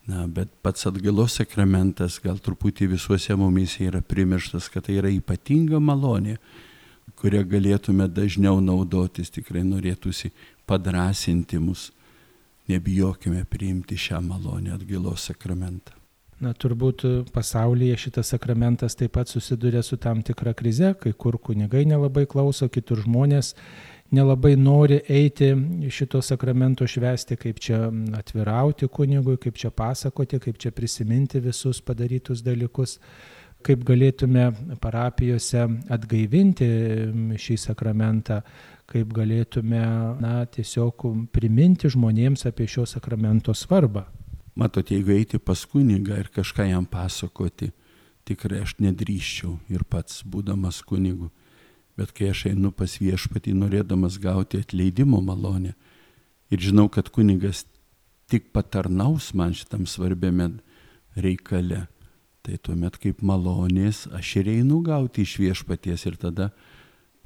Na, 0.08 0.24
bet 0.24 0.48
pats 0.64 0.86
atgalos 0.88 1.34
sakramentas 1.36 2.16
gal 2.24 2.38
truputį 2.40 2.88
visuose 2.94 3.34
mumise 3.36 3.84
yra 3.84 4.00
primirštas, 4.00 4.70
kad 4.72 4.86
tai 4.86 4.96
yra 5.02 5.10
ypatinga 5.12 5.76
malonė, 5.84 6.38
kurią 7.18 7.44
galėtume 7.50 8.08
dažniau 8.08 8.60
naudotis, 8.64 9.30
tikrai 9.34 9.64
norėtųsi 9.66 10.30
padrasinti 10.66 11.60
mus. 11.62 11.90
Nebijokime 12.68 13.46
priimti 13.48 13.96
šią 13.96 14.20
malonę 14.26 14.74
atgilos 14.76 15.30
sakramentą. 15.30 15.94
Na 16.38 16.52
turbūt 16.54 17.02
pasaulyje 17.34 17.96
šitas 17.98 18.28
sakramentas 18.30 18.94
taip 18.94 19.16
pat 19.16 19.30
susiduria 19.30 19.80
su 19.82 19.96
tam 19.98 20.20
tikra 20.22 20.52
krize, 20.54 20.92
kai 21.00 21.10
kur 21.12 21.38
kunigai 21.42 21.82
nelabai 21.88 22.28
klauso, 22.30 22.68
kitur 22.70 23.00
žmonės 23.02 23.54
nelabai 24.14 24.52
nori 24.56 25.00
eiti 25.08 25.48
šito 25.90 26.20
sakramento 26.22 26.86
švesti, 26.86 27.36
kaip 27.36 27.58
čia 27.58 27.88
atvirauti 28.20 28.86
kunigui, 28.86 29.36
kaip 29.42 29.58
čia 29.58 29.70
pasakoti, 29.74 30.38
kaip 30.38 30.62
čia 30.62 30.70
prisiminti 30.70 31.42
visus 31.42 31.82
padarytus 31.82 32.44
dalykus 32.46 32.98
kaip 33.66 33.82
galėtume 33.86 34.50
parapijose 34.82 35.64
atgaivinti 35.92 36.68
šį 37.40 37.56
sakramentą, 37.60 38.42
kaip 38.88 39.10
galėtume 39.12 39.82
na, 40.22 40.34
tiesiog 40.48 41.04
priminti 41.34 41.90
žmonėms 41.92 42.46
apie 42.48 42.68
šio 42.70 42.86
sakramento 42.88 43.54
svarbą. 43.54 44.06
Matot, 44.58 44.90
jeigu 44.90 45.12
eiti 45.14 45.38
pas 45.38 45.60
kunigą 45.70 46.16
ir 46.18 46.30
kažką 46.34 46.66
jam 46.70 46.86
pasakoti, 46.88 47.70
tikrai 48.26 48.62
aš 48.64 48.78
nedrįščiau 48.82 49.52
ir 49.70 49.84
pats 49.86 50.24
būdamas 50.26 50.80
kunigu. 50.86 51.30
Bet 51.98 52.14
kai 52.14 52.30
aš 52.32 52.46
einu 52.52 52.70
pas 52.74 52.92
viešpatį, 52.98 53.54
norėdamas 53.58 54.18
gauti 54.22 54.60
atleidimo 54.62 55.20
malonę 55.22 55.74
ir 56.50 56.62
žinau, 56.62 56.88
kad 56.88 57.10
kunigas 57.14 57.64
tik 58.30 58.52
patarnaus 58.54 59.32
man 59.34 59.54
šitam 59.56 59.86
svarbiame 59.88 60.50
reikale, 61.18 61.86
tai 62.48 62.56
tuomet 62.64 62.96
kaip 62.96 63.20
malonės 63.20 64.06
aš 64.16 64.38
ir 64.40 64.46
einu 64.54 64.80
gauti 64.80 65.20
iš 65.26 65.34
viešpaties 65.42 66.06
ir 66.08 66.16
tada 66.16 66.46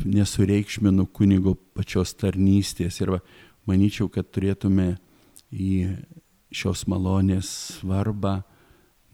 nesureikšminu 0.02 1.06
kunigo 1.14 1.54
pačios 1.76 2.10
tarnystės 2.18 2.98
ir 2.98 3.12
va, 3.14 3.20
manyčiau, 3.70 4.08
kad 4.10 4.26
turėtume 4.34 4.96
į 5.54 5.76
šios 6.50 6.88
malonės 6.90 7.52
svarbą 7.76 8.40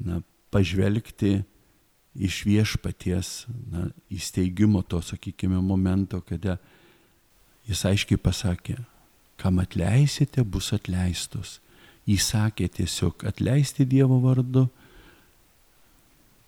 na, 0.01 0.23
pažvelgti 0.49 1.43
iš 2.17 2.41
viešpaties 2.49 3.45
na, 3.69 3.91
įsteigimo 4.09 4.81
to, 4.89 5.03
sakykime, 5.05 5.61
momento, 5.61 6.23
kada 6.25 6.57
jis 7.69 7.85
aiškiai 7.85 8.17
pasakė, 8.17 8.79
kam 9.37 9.61
atleisite, 9.61 10.41
bus 10.41 10.73
atleistos. 10.73 11.59
Jis 12.09 12.33
sakė 12.33 12.73
tiesiog 12.81 13.29
atleisti 13.29 13.85
Dievo 13.85 14.23
vardu 14.25 14.71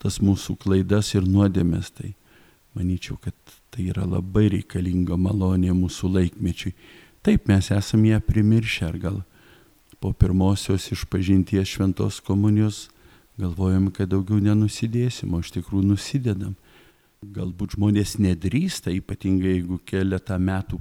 tas 0.00 0.18
mūsų 0.24 0.56
klaidas 0.60 1.12
ir 1.14 1.26
nuodėmės. 1.28 1.92
Tai 1.96 2.12
manyčiau, 2.76 3.18
kad 3.20 3.36
tai 3.70 3.90
yra 3.92 4.06
labai 4.08 4.48
reikalinga 4.56 5.18
malonė 5.20 5.74
mūsų 5.76 6.12
laikmečiui. 6.16 6.74
Taip 7.26 7.50
mes 7.50 7.68
esame 7.74 8.14
ją 8.14 8.20
primiršę, 8.24 8.86
ar 8.88 8.96
gal 8.98 9.20
po 10.00 10.14
pirmosios 10.16 10.88
išpažinties 10.94 11.68
šventos 11.68 12.22
komunijos 12.24 12.88
galvojam, 13.40 13.90
kad 13.92 14.08
daugiau 14.12 14.40
nenusidėsim, 14.42 15.32
o 15.34 15.40
iš 15.44 15.52
tikrųjų 15.56 15.92
nusidedam. 15.92 16.56
Galbūt 17.20 17.76
žmonės 17.76 18.16
nedrįsta, 18.20 18.92
ypatingai 18.96 19.58
jeigu 19.58 19.76
keletą 19.84 20.38
metų 20.40 20.80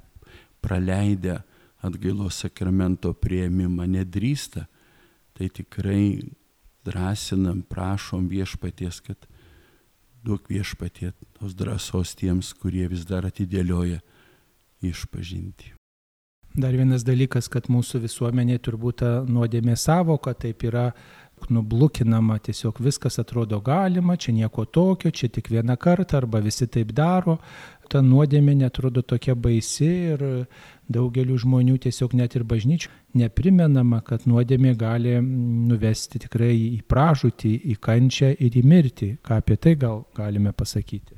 praleidę 0.63 1.41
atgailos 1.83 2.39
sakramento 2.43 3.11
prieimimą, 3.15 3.87
nedrįsta, 3.91 4.65
tai 5.35 5.49
tikrai 5.51 6.21
drąsinam, 6.85 7.63
prašom 7.63 8.27
viešpaties, 8.29 9.01
kad 9.01 9.27
duok 10.23 10.49
viešpatie 10.49 11.11
tos 11.39 11.55
drąsos 11.55 12.15
tiems, 12.15 12.53
kurie 12.53 12.87
vis 12.91 13.05
dar 13.07 13.27
atidėlioja 13.27 13.99
išpažinti. 14.83 15.75
Dar 16.59 16.73
vienas 16.73 17.05
dalykas, 17.05 17.47
kad 17.47 17.69
mūsų 17.69 18.01
visuomenė 18.07 18.57
turbūt 18.65 19.03
nuodėmė 19.29 19.75
savoka 19.77 20.33
taip 20.33 20.65
yra 20.65 20.89
nublukinama, 21.47 22.39
tiesiog 22.43 22.81
viskas 22.83 23.19
atrodo 23.21 23.61
galima, 23.63 24.17
čia 24.17 24.33
nieko 24.35 24.65
tokio, 24.65 25.11
čia 25.11 25.29
tik 25.29 25.51
vieną 25.53 25.77
kartą 25.79 26.17
arba 26.17 26.41
visi 26.43 26.67
taip 26.67 26.91
daro. 26.91 27.37
Ta 27.89 28.01
nuodėmė 28.01 28.57
netrodo 28.59 29.01
tokia 29.01 29.35
baisi 29.35 29.87
ir 30.13 30.25
daugeliu 30.89 31.37
žmonių 31.39 31.77
tiesiog 31.85 32.17
net 32.17 32.35
ir 32.35 32.43
bažnyčių 32.43 32.91
neprimenama, 33.17 34.01
kad 34.05 34.25
nuodėmė 34.29 34.75
gali 34.77 35.15
nuvesti 35.21 36.21
tikrai 36.25 36.53
į 36.55 36.81
pražūtį, 36.89 37.53
į 37.73 37.77
kančią 37.81 38.33
ir 38.37 38.57
į 38.59 38.65
mirtį. 38.65 39.13
Ką 39.25 39.39
apie 39.41 39.57
tai 39.57 39.75
gal 39.79 40.03
galime 40.17 40.53
pasakyti? 40.53 41.17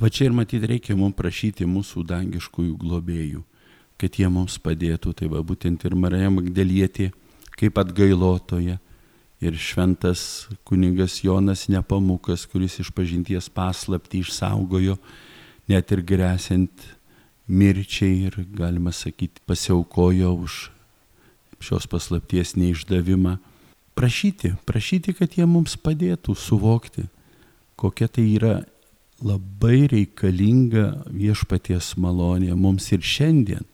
Va 0.00 0.08
čia 0.08 0.28
ir 0.30 0.36
matyti 0.36 0.68
reikia 0.70 0.96
mums 0.96 1.16
prašyti 1.18 1.66
mūsų 1.68 2.06
dangiškųjų 2.08 2.76
globėjų 2.80 3.42
kad 4.02 4.18
jie 4.18 4.28
mums 4.32 4.58
padėtų. 4.58 5.14
Tai 5.14 5.30
va 5.30 5.42
būtent 5.46 5.84
ir 5.86 5.94
Marija 5.98 6.30
Magdalietė 6.34 7.12
kaip 7.58 7.78
atgailotoja 7.78 8.80
ir 9.42 9.58
šventas 9.58 10.48
kuningas 10.66 11.20
Jonas 11.22 11.68
Nepamukas, 11.70 12.46
kuris 12.50 12.80
iš 12.82 12.90
pažinties 12.94 13.50
paslapti 13.52 14.22
išsaugojo, 14.22 14.96
net 15.70 15.94
ir 15.94 16.02
grėsint 16.06 16.86
mirčiai 17.46 18.28
ir, 18.28 18.38
galima 18.54 18.94
sakyti, 18.94 19.42
pasiaukojo 19.46 20.30
už 20.46 20.58
šios 21.62 21.88
paslapties 21.90 22.56
neišdavimą. 22.58 23.38
Prašyti, 23.98 24.54
prašyti, 24.66 25.14
kad 25.16 25.36
jie 25.36 25.46
mums 25.46 25.76
padėtų 25.76 26.34
suvokti, 26.38 27.06
kokia 27.76 28.08
tai 28.08 28.24
yra 28.36 28.54
labai 29.22 29.86
reikalinga 29.90 30.86
viešpaties 31.12 31.94
malonė 32.00 32.56
mums 32.58 32.88
ir 32.94 33.04
šiandien 33.04 33.68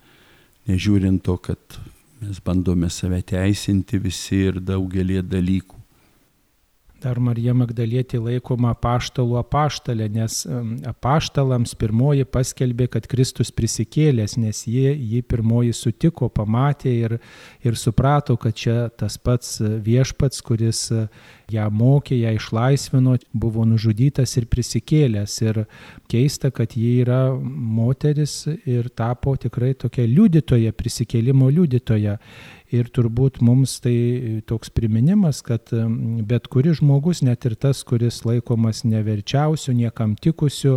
nežiūrint 0.69 1.23
to, 1.25 1.37
kad 1.41 1.79
mes 2.21 2.41
bandome 2.45 2.91
save 2.93 3.23
teisinti 3.27 4.01
visi 4.03 4.43
ir 4.51 4.61
daugelį 4.61 5.23
dalykų. 5.25 5.78
Dar 6.99 7.21
Marija 7.23 7.53
Magdalietė 7.55 8.19
laikoma 8.19 8.73
apaštalų 8.75 9.37
apaštalė, 9.39 10.09
nes 10.11 10.41
apaštalams 10.89 11.77
pirmoji 11.79 12.27
paskelbė, 12.27 12.89
kad 12.91 13.07
Kristus 13.11 13.53
prisikėlęs, 13.55 14.35
nes 14.43 14.65
jie 14.67 14.91
jį 14.97 15.21
pirmoji 15.31 15.77
sutiko, 15.79 16.27
pamatė 16.27 16.97
ir, 17.05 17.15
ir 17.63 17.79
suprato, 17.79 18.35
kad 18.41 18.59
čia 18.59 18.77
tas 18.91 19.15
pats 19.23 19.61
viešpats, 19.63 20.43
kuris 20.43 20.89
ją 21.55 21.69
mokė, 21.71 22.19
ją 22.19 22.35
išlaisvino, 22.35 23.15
buvo 23.31 23.63
nužudytas 23.69 24.35
ir 24.41 24.51
prisikėlęs. 24.51 25.39
Ir 25.47 25.65
keista, 26.11 26.51
kad 26.51 26.75
ji 26.75 26.99
yra 27.05 27.29
moteris 27.39 28.41
ir 28.67 28.91
tapo 28.91 29.37
tikrai 29.39 29.77
tokia 29.79 30.09
liudytoja, 30.11 30.75
prisikėlimo 30.75 31.47
liudytoja. 31.55 32.19
Ir 32.69 32.91
turbūt 32.93 33.39
mums 33.41 33.79
tai 33.81 34.43
toks 34.45 34.69
priminimas, 34.77 35.41
kad 35.41 35.71
bet 36.29 36.51
kuris 36.53 36.83
žmogus, 36.83 37.23
net 37.25 37.47
ir 37.49 37.55
tas, 37.57 37.81
kuris 37.81 38.21
laikomas 38.29 38.83
neverčiausiu, 38.85 39.73
niekam 39.73 40.13
tikusiu, 40.21 40.75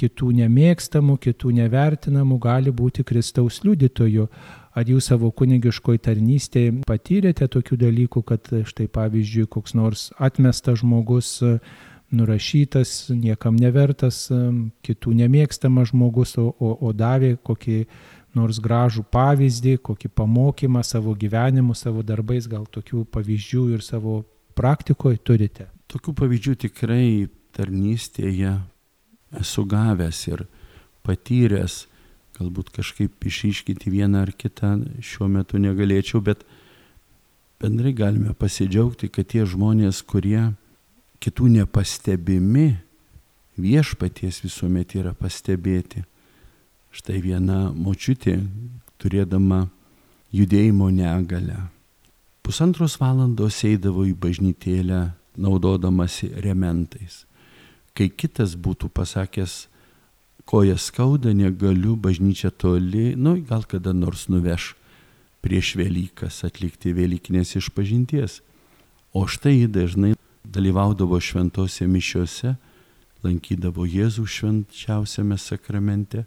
kitų 0.00 0.30
nemėgstamų, 0.38 1.18
kitų 1.26 1.52
nevertinamų, 1.58 2.38
gali 2.40 2.72
būti 2.72 3.04
Kristaus 3.04 3.60
liudytoju. 3.68 4.30
Ar 4.76 4.88
jūs 4.88 5.10
savo 5.12 5.28
kunigiškoje 5.32 6.00
tarnystėje 6.08 6.72
patyrėte 6.88 7.48
tokių 7.52 7.78
dalykų, 7.84 8.24
kad 8.32 8.48
štai 8.68 8.88
pavyzdžiui, 8.92 9.46
koks 9.52 9.76
nors 9.76 10.08
atmestas 10.16 10.80
žmogus, 10.80 11.38
nurašytas, 12.16 13.10
niekam 13.12 13.56
nevertas, 13.60 14.26
kitų 14.86 15.16
nemėgstamas 15.20 15.92
žmogus, 15.92 16.36
o, 16.40 16.48
o, 16.48 16.76
o 16.76 16.92
davė 16.96 17.34
kokį 17.44 17.80
nors 18.36 18.60
gražų 18.62 19.06
pavyzdį, 19.12 19.78
kokį 19.86 20.10
pamokymą 20.12 20.82
savo 20.84 21.14
gyvenimu, 21.16 21.74
savo 21.74 22.04
darbais, 22.06 22.46
gal 22.50 22.66
tokių 22.68 23.06
pavyzdžių 23.14 23.64
ir 23.76 23.84
savo 23.84 24.20
praktikoje 24.56 25.20
turite? 25.24 25.70
Tokių 25.90 26.14
pavyzdžių 26.20 26.54
tikrai 26.66 27.08
tarnystėje 27.56 28.54
esu 29.40 29.64
gavęs 29.68 30.22
ir 30.28 30.44
patyręs, 31.06 31.86
galbūt 32.36 32.72
kažkaip 32.76 33.26
išiškinti 33.30 33.90
vieną 33.92 34.26
ar 34.26 34.32
kitą 34.36 34.76
šiuo 35.00 35.28
metu 35.32 35.60
negalėčiau, 35.62 36.20
bet 36.24 36.44
bendrai 37.62 37.94
galime 37.96 38.34
pasidžiaugti, 38.36 39.08
kad 39.08 39.30
tie 39.32 39.46
žmonės, 39.48 40.02
kurie 40.04 40.52
kitų 41.22 41.48
nepastebimi, 41.60 42.74
viešpaties 43.56 44.42
visuomet 44.44 44.92
yra 44.98 45.14
pastebėti. 45.16 46.04
Štai 46.96 47.18
viena 47.20 47.74
močiutė, 47.76 48.38
turėdama 48.96 49.66
judėjimo 50.32 50.86
negalę, 50.88 51.66
pusantros 52.40 52.94
valandos 52.96 53.58
eidavo 53.68 54.06
į 54.08 54.14
bažnytėlę 54.16 55.00
naudodamasi 55.36 56.30
rementais. 56.40 57.26
Kai 57.92 58.08
kitas 58.08 58.54
būtų 58.56 58.88
pasakęs, 58.96 59.66
koja 60.48 60.78
skauda, 60.80 61.34
negaliu, 61.36 61.98
bažnyčia 62.00 62.48
toli, 62.48 63.10
nu 63.12 63.34
gal 63.44 63.66
kada 63.68 63.92
nors 63.92 64.30
nuveš 64.32 64.70
prieš 65.44 65.74
Velykas 65.76 66.46
atlikti 66.48 66.94
Velykinės 66.96 67.58
išpažinties. 67.60 68.40
O 69.12 69.26
štai 69.28 69.66
dažnai 69.68 70.14
dalyvaudavo 70.48 71.20
šventose 71.20 71.84
mišiose, 71.90 72.54
lankydavo 73.20 73.84
Jėzų 73.84 74.24
švenčiausiame 74.24 75.36
sakramente 75.36 76.24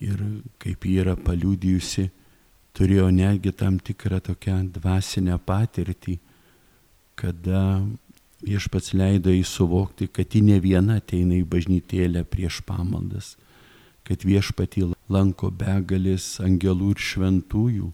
ir 0.00 0.20
kaip 0.62 0.86
ji 0.86 0.98
yra 1.02 1.16
paliūdijusi, 1.18 2.08
turėjo 2.76 3.08
netgi 3.10 3.52
tam 3.52 3.78
tikrą 3.82 4.20
tokią 4.22 4.60
dvasinę 4.76 5.38
patirtį, 5.42 6.18
kada 7.18 7.82
viešpats 8.46 8.94
leido 8.94 9.32
jį 9.34 9.42
suvokti, 9.46 10.06
kad 10.06 10.34
ji 10.34 10.44
ne 10.46 10.60
viena 10.62 11.00
ateina 11.02 11.34
į 11.34 11.44
bažnytėlę 11.50 12.22
prieš 12.30 12.60
pamaldas, 12.66 13.34
kad 14.06 14.22
viešpatį 14.24 14.92
lanko 15.10 15.50
begalis 15.50 16.36
angelų 16.44 16.94
ir 16.94 17.02
šventųjų, 17.08 17.90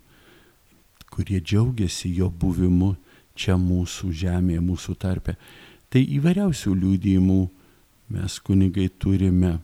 kurie 1.14 1.40
džiaugiasi 1.40 2.10
jo 2.18 2.28
buvimu 2.28 2.94
čia 3.34 3.56
mūsų 3.58 4.10
žemėje, 4.12 4.60
mūsų 4.62 4.96
tarpe. 5.00 5.36
Tai 5.90 6.02
įvairiausių 6.02 6.74
liūdėjimų 6.74 7.40
mes 8.14 8.38
kunigai 8.44 8.88
turime 8.98 9.56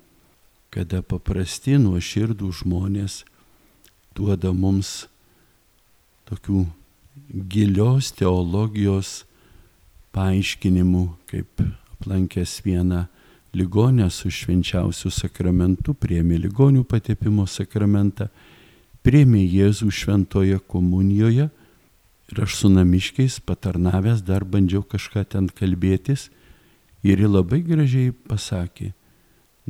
kada 0.71 1.03
paprasti 1.03 1.79
nuoširdų 1.83 2.51
žmonės 2.63 3.25
duoda 4.15 4.53
mums 4.55 5.09
tokių 6.31 6.65
gilios 7.51 8.13
teologijos 8.15 9.25
paaiškinimų, 10.15 11.05
kaip 11.31 11.63
aplankęs 11.99 12.61
vieną 12.67 13.07
ligonę 13.55 14.11
su 14.11 14.31
švenčiausiu 14.31 15.11
sakramentu, 15.11 15.95
priemi 15.95 16.39
ligonių 16.39 16.85
patepimo 16.87 17.47
sakramentą, 17.47 18.29
priemi 19.03 19.43
Jėzų 19.47 19.91
šventoje 19.91 20.61
komunijoje 20.71 21.49
ir 22.31 22.43
aš 22.45 22.61
su 22.63 22.71
namiškiais 22.71 23.41
patarnavęs 23.47 24.23
dar 24.23 24.45
bandžiau 24.45 24.85
kažką 24.87 25.25
ten 25.35 25.49
kalbėtis 25.51 26.29
ir 27.03 27.19
ji 27.19 27.31
labai 27.31 27.63
gražiai 27.67 28.13
pasakė, 28.13 28.93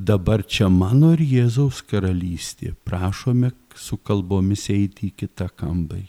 dabar 0.05 0.43
čia 0.47 0.69
mano 0.73 1.13
ir 1.15 1.23
Jėzaus 1.25 1.81
karalystė, 1.87 2.75
prašome 2.85 3.53
su 3.77 3.99
kalbomis 4.01 4.69
eiti 4.73 5.11
į 5.11 5.15
kitą 5.23 5.49
kambarį. 5.53 6.09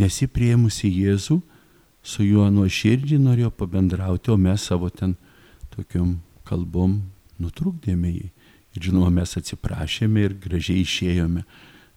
Nesipriemusi 0.00 0.90
Jėzų, 0.92 1.40
su 2.06 2.24
juo 2.24 2.46
nuoširdžiai 2.52 3.20
norėjo 3.22 3.50
pabendrauti, 3.56 4.30
o 4.30 4.36
mes 4.38 4.68
savo 4.68 4.90
ten 4.92 5.16
tokiom 5.74 6.18
kalbom 6.46 7.00
nutrukdėme 7.42 8.12
jį. 8.12 8.26
Ir 8.76 8.88
žinoma, 8.88 9.10
mes 9.20 9.32
atsiprašėme 9.40 10.26
ir 10.26 10.36
gražiai 10.40 10.84
išėjome. 10.84 11.46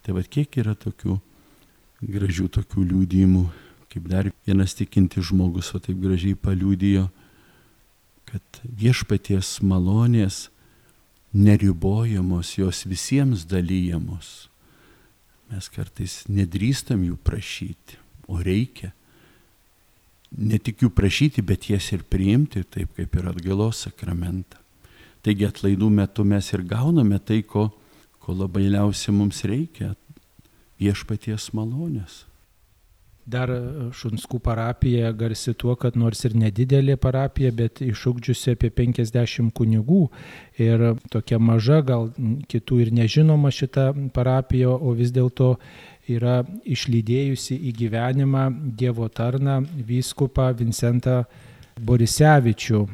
Tai 0.00 0.16
vad 0.16 0.30
kiek 0.32 0.56
yra 0.62 0.74
tokių 0.74 1.18
gražių 2.00 2.48
tokių 2.56 2.84
liūdimų, 2.90 3.42
kaip 3.92 4.06
dar 4.08 4.30
vienas 4.46 4.74
tikinti 4.78 5.20
žmogus, 5.20 5.74
o 5.76 5.80
taip 5.82 6.00
gražiai 6.00 6.38
paliūdijo, 6.38 7.08
kad 8.30 8.62
viešpaties 8.64 9.58
malonės 9.66 10.48
neribojamos, 11.32 12.56
jos 12.58 12.84
visiems 12.84 13.46
dalyjamos. 13.46 14.48
Mes 15.50 15.66
kartais 15.70 16.24
nedrįstam 16.30 17.02
jų 17.06 17.16
prašyti, 17.26 17.98
o 18.30 18.38
reikia. 18.42 18.92
Ne 20.30 20.60
tik 20.62 20.84
jų 20.84 20.92
prašyti, 20.94 21.42
bet 21.42 21.66
jas 21.70 21.90
ir 21.94 22.04
priimti, 22.06 22.62
taip 22.62 22.94
kaip 22.94 23.16
ir 23.18 23.30
atgalos 23.32 23.82
sakramentą. 23.86 24.60
Taigi 25.26 25.48
atlaidų 25.48 25.90
metu 25.92 26.24
mes 26.24 26.46
ir 26.54 26.62
gauname 26.64 27.18
tai, 27.18 27.42
ko, 27.42 27.68
ko 28.22 28.32
labai 28.32 28.68
liausia 28.70 29.12
mums 29.12 29.42
reikia- 29.44 29.96
viešpaties 30.80 31.50
malonės. 31.52 32.29
Dar 33.28 33.50
Šunskų 33.94 34.40
parapija 34.42 35.12
garsi 35.12 35.52
tuo, 35.54 35.74
kad 35.78 35.96
nors 35.96 36.24
ir 36.24 36.34
nedidelė 36.40 36.96
parapija, 36.96 37.52
bet 37.52 37.82
išugdžiusi 37.84 38.54
apie 38.56 38.70
50 38.74 39.52
kunigų 39.54 40.06
ir 40.58 40.86
tokia 41.12 41.38
maža, 41.38 41.82
gal 41.86 42.08
kitų 42.50 42.80
ir 42.86 42.92
nežinoma 42.96 43.52
šita 43.52 43.90
parapija, 44.16 44.72
o 44.72 44.94
vis 44.96 45.12
dėlto 45.12 45.52
yra 46.10 46.40
išlydėjusi 46.64 47.60
į 47.68 47.74
gyvenimą 47.84 48.48
Dievo 48.80 49.06
tarną 49.12 49.60
vyskupą 49.86 50.50
Vincentą 50.58 51.22
Borisevičių 51.80 52.86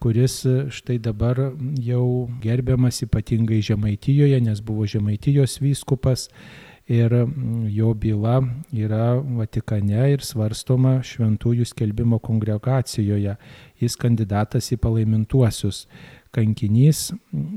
kuris 0.00 0.46
štai 0.72 0.96
dabar 0.98 1.36
jau 1.84 2.28
gerbiamas 2.40 3.02
ypatingai 3.04 3.60
Žemaitijoje, 3.60 4.40
nes 4.40 4.62
buvo 4.64 4.86
Žemaitijos 4.88 5.58
vyskupas 5.60 6.30
ir 6.90 7.12
mm, 7.14 7.68
jo 7.70 7.94
byla 7.94 8.42
yra 8.72 9.14
Vatikane 9.22 10.08
ir 10.10 10.24
svarstoma 10.26 10.98
šventųjų 11.06 11.68
skelbimo 11.70 12.18
kongregacijoje. 12.18 13.36
Jis 13.78 13.96
kandidatas 13.96 14.72
į 14.74 14.80
palaimintuosius, 14.82 15.84
kankinys 16.34 17.12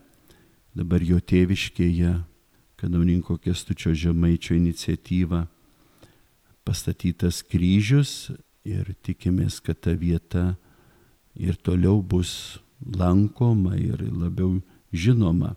dabar 0.75 1.01
jo 1.03 1.19
tėviškėje, 1.19 2.23
kanauninko 2.79 3.37
Kestučio 3.43 3.93
Žemaičio 3.93 4.55
iniciatyva 4.55 5.47
pastatytas 6.67 7.43
kryžius 7.43 8.31
ir 8.67 8.93
tikimės, 9.03 9.59
kad 9.63 9.79
ta 9.81 9.91
vieta 9.97 10.55
ir 11.35 11.55
toliau 11.57 12.01
bus 12.03 12.59
lankoma 12.79 13.75
ir 13.79 13.99
labiau 14.13 14.61
žinoma. 14.93 15.55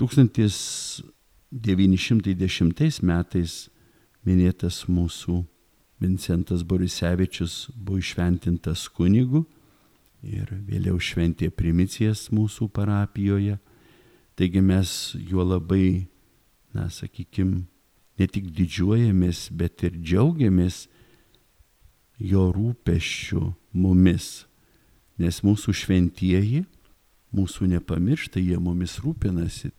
1000 0.00 1.11
910 1.52 3.02
metais 3.04 3.68
minėtas 4.24 4.86
mūsų 4.88 5.42
Vincentas 6.00 6.62
Borisevičius 6.64 7.68
buvo 7.76 8.00
išventintas 8.00 8.86
kunigu 8.88 9.44
ir 10.24 10.48
vėliau 10.64 10.96
šventė 10.96 11.50
primicijas 11.52 12.30
mūsų 12.32 12.70
parapijoje. 12.72 13.58
Taigi 14.34 14.62
mes 14.64 15.12
juo 15.28 15.44
labai, 15.44 16.08
na, 16.72 16.88
sakykime, 16.88 17.66
ne 18.18 18.26
tik 18.26 18.48
didžiuojamės, 18.56 19.50
bet 19.52 19.84
ir 19.84 20.00
džiaugiamės 20.00 20.86
jo 22.16 22.48
rūpeščiu 22.56 23.44
mumis. 23.76 24.46
Nes 25.20 25.42
mūsų 25.44 25.76
šventieji 25.76 26.64
mūsų 27.36 27.68
nepamiršta, 27.76 28.40
jie 28.40 28.56
mumis 28.56 28.96
rūpinasi 29.04 29.74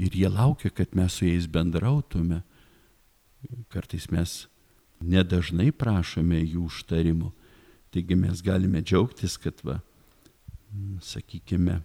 ir 0.00 0.16
jie 0.16 0.30
laukia, 0.32 0.70
kad 0.72 0.94
mes 0.96 1.12
su 1.12 1.26
jais 1.28 1.46
bendrautume. 1.50 2.40
Kartais 3.72 4.08
mes 4.12 4.46
nedažnai 5.00 5.70
prašome 5.72 6.40
jų 6.40 6.66
užtarimo. 6.70 7.32
Taigi 7.90 8.16
mes 8.16 8.42
galime 8.44 8.82
džiaugtis, 8.84 9.36
kad, 9.40 9.60
va, 9.66 9.80
sakykime, 11.02 11.80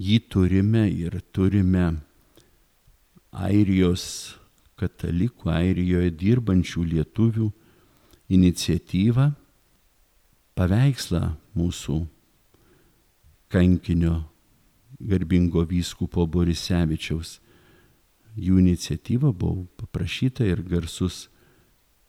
jį 0.00 0.20
turime 0.30 0.86
ir 0.88 1.18
turime 1.34 1.98
Airijos 3.30 4.36
katalikų, 4.80 5.50
Airijoje 5.52 6.10
dirbančių 6.18 6.84
lietuvių 6.94 7.50
iniciatyvą, 8.30 9.28
paveikslą 10.58 11.34
mūsų 11.58 12.00
kankinio 13.50 14.29
garbingo 15.00 15.64
vyskupo 15.66 16.26
Borisevičiaus. 16.26 17.38
Jų 18.38 18.60
iniciatyva 18.62 19.32
buvo 19.32 19.66
paprašyta 19.80 20.46
ir 20.46 20.62
garsus 20.62 21.28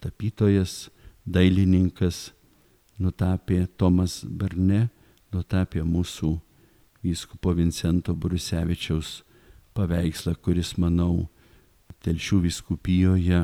tapytojas, 0.02 0.90
dailininkas 1.26 2.32
nutapė 3.02 3.66
Tomas 3.78 4.22
Barne, 4.26 4.90
nutapė 5.34 5.82
mūsų 5.88 6.36
vyskupo 7.02 7.56
Vincento 7.58 8.14
Borisevičiaus 8.14 9.22
paveikslą, 9.74 10.36
kuris, 10.44 10.76
manau, 10.78 11.30
telšių 12.02 12.42
viskupijoje 12.48 13.42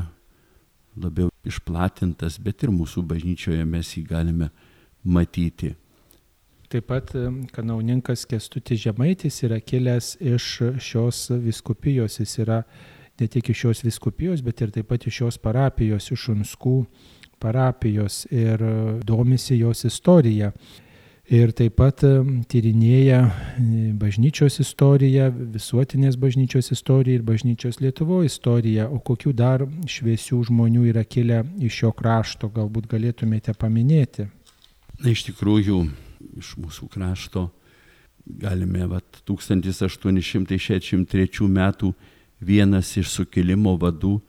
labiau 0.98 1.32
išplatintas, 1.48 2.38
bet 2.42 2.66
ir 2.66 2.74
mūsų 2.74 3.04
bažnyčioje 3.08 3.66
mes 3.66 3.94
jį 3.96 4.04
galime 4.10 4.50
matyti. 5.04 5.76
Taip 6.68 6.90
pat 6.90 7.14
kanauninkas 7.56 8.26
Kestutis 8.28 8.82
Žemaitis 8.84 9.38
yra 9.48 9.62
kilęs 9.64 10.18
iš 10.20 10.48
šios 10.84 11.30
viskupijos, 11.40 12.18
jis 12.20 12.34
yra 12.44 12.58
ne 13.20 13.28
tik 13.32 13.54
iš 13.54 13.62
šios 13.62 13.84
viskupijos, 13.86 14.42
bet 14.44 14.62
ir 14.62 14.74
taip 14.76 14.90
pat 14.92 15.06
iš 15.08 15.22
šios 15.22 15.38
parapijos, 15.40 16.10
iš 16.12 16.26
Unskų 16.34 16.82
parapijos 17.40 18.26
ir 18.32 18.64
domisi 19.08 19.62
jos 19.62 19.86
istorija. 19.88 20.52
Ir 21.28 21.52
taip 21.52 21.74
pat 21.76 22.04
tyrinėja 22.48 23.18
bažnyčios 24.00 24.62
istoriją, 24.64 25.26
visuotinės 25.56 26.16
bažnyčios 26.20 26.72
istoriją 26.72 27.20
ir 27.20 27.26
bažnyčios 27.28 27.82
Lietuvo 27.84 28.22
istoriją. 28.24 28.86
O 28.96 29.02
kokių 29.04 29.34
dar 29.36 29.66
šviesių 29.92 30.40
žmonių 30.48 30.86
yra 30.94 31.04
kilę 31.04 31.42
iš 31.60 31.82
šio 31.82 31.92
krašto, 31.96 32.48
galbūt 32.56 32.88
galėtumėte 32.92 33.56
paminėti? 33.60 34.30
Na, 35.02 35.12
iš 35.12 35.26
tikrųjų, 35.28 35.82
iš 36.36 36.58
mūsų 36.60 36.92
krašto 36.92 37.48
galime, 38.28 38.84
vat, 38.90 39.24
1863 39.28 41.48
metų 41.48 41.94
vienas 42.40 42.98
iš 43.00 43.10
sukilimo 43.16 43.78
vadų 43.80 44.22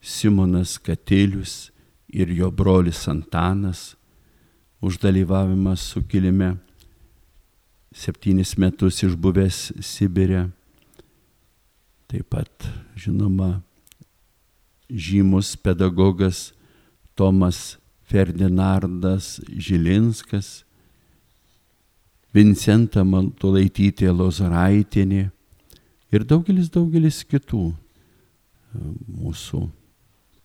Simonas 0.00 0.78
Katilius 0.80 1.70
ir 2.08 2.28
jo 2.32 2.50
brolis 2.50 3.08
Antanas 3.08 3.96
už 4.80 4.98
dalyvavimą 5.02 5.76
sukilime 5.76 6.56
septynis 7.92 8.56
metus 8.56 9.02
išbuvęs 9.04 9.72
Sibirė. 9.84 10.50
Taip 12.10 12.26
pat, 12.32 12.50
žinoma, 12.98 13.62
žymus 14.90 15.56
pedagogas 15.58 16.52
Tomas 17.14 17.78
Ferdinandas 18.10 19.38
Žilinskas, 19.46 20.64
Vincenta 22.34 23.02
Mantulaitytė 23.02 24.12
Lozaraitėnė 24.14 25.24
ir 26.14 26.26
daugelis, 26.26 26.70
daugelis 26.70 27.24
kitų 27.26 27.64
e, 27.70 27.74
mūsų 29.20 29.64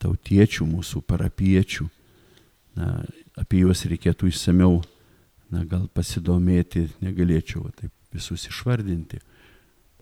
tautiečių, 0.02 0.65
mūsų 0.69 1.04
parapiečių. 1.06 1.88
Na, 2.76 2.89
apie 3.39 3.62
juos 3.62 3.86
reikėtų 3.88 4.28
išsameu, 4.32 4.82
na, 5.54 5.63
gal 5.69 5.86
pasidomėti, 5.93 6.89
negalėčiau 7.06 7.69
taip 7.78 7.93
visus 8.15 8.48
išvardinti. 8.50 9.21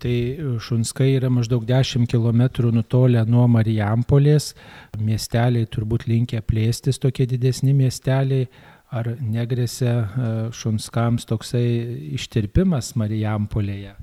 Tai 0.02 0.14
Šunskai 0.60 1.12
yra 1.14 1.30
maždaug 1.30 1.62
10 1.68 2.08
km 2.10 2.42
nutolę 2.74 3.22
nuo 3.30 3.44
Marijampolės, 3.48 4.50
miesteliai 4.98 5.68
turbūt 5.70 6.08
linkia 6.10 6.42
plėstis 6.42 6.98
tokie 7.00 7.28
didesni 7.30 7.72
miesteliai, 7.76 8.48
ar 8.94 9.10
negrėsia 9.20 9.92
e, 9.94 10.32
Šunskams 10.54 11.26
toksai 11.28 11.66
ištirpimas 12.14 12.92
Marijampolėje? 12.98 13.94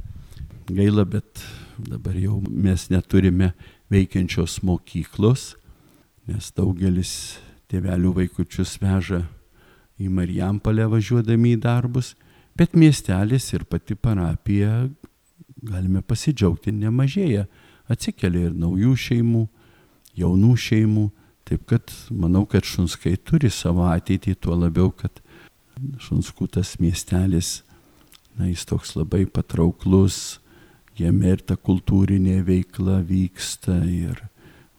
Gaila, 0.71 1.05
bet 1.07 1.43
dabar 1.81 2.17
jau 2.19 2.39
mes 2.47 2.87
neturime 2.91 3.51
veikiančios 3.91 4.59
mokyklos, 4.67 5.53
nes 6.29 6.51
daugelis 6.55 7.13
tėvelių 7.71 8.13
vaikučius 8.19 8.77
veža 8.81 9.23
į 10.01 10.09
Marijampolę 10.11 10.87
važiuodami 10.91 11.55
į 11.55 11.61
darbus, 11.63 12.13
bet 12.57 12.75
miestelis 12.75 13.47
ir 13.55 13.65
pati 13.69 13.95
parapija, 13.95 14.89
galime 15.61 16.01
pasidžiaugti, 16.01 16.73
nemažėja. 16.73 17.47
Atsikelia 17.91 18.49
ir 18.49 18.55
naujų 18.57 18.95
šeimų, 19.05 19.43
jaunų 20.19 20.53
šeimų, 20.59 21.07
taip 21.51 21.67
kad 21.67 21.93
manau, 22.15 22.45
kad 22.47 22.63
Šunskai 22.67 23.17
turi 23.19 23.51
savo 23.51 23.85
ateitį, 23.91 24.37
tuo 24.39 24.55
labiau, 24.55 24.89
kad 24.95 25.19
Šunskų 26.01 26.47
tas 26.55 26.77
miestelis, 26.79 27.61
na, 28.37 28.47
jis 28.47 28.63
toks 28.69 28.95
labai 28.95 29.25
patrauklus, 29.27 30.39
jame 30.99 31.35
ir 31.35 31.43
ta 31.43 31.57
kultūrinė 31.59 32.39
veikla 32.47 33.01
vyksta 33.07 33.81
ir 33.83 34.21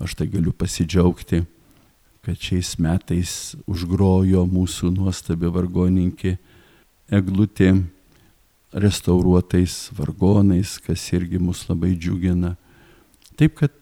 aš 0.02 0.16
tai 0.18 0.28
galiu 0.32 0.54
pasidžiaugti 0.56 1.44
kad 2.22 2.38
šiais 2.38 2.76
metais 2.78 3.30
užgrojo 3.66 4.44
mūsų 4.46 4.92
nuostabi 4.94 5.48
vargoninkė 5.50 6.36
eglutė 7.10 7.72
restauruotais 8.72 9.88
vargonais, 9.98 10.76
kas 10.78 11.02
irgi 11.16 11.40
mus 11.42 11.64
labai 11.66 11.96
džiugina. 11.98 12.54
Taip 13.34 13.58
kad 13.58 13.74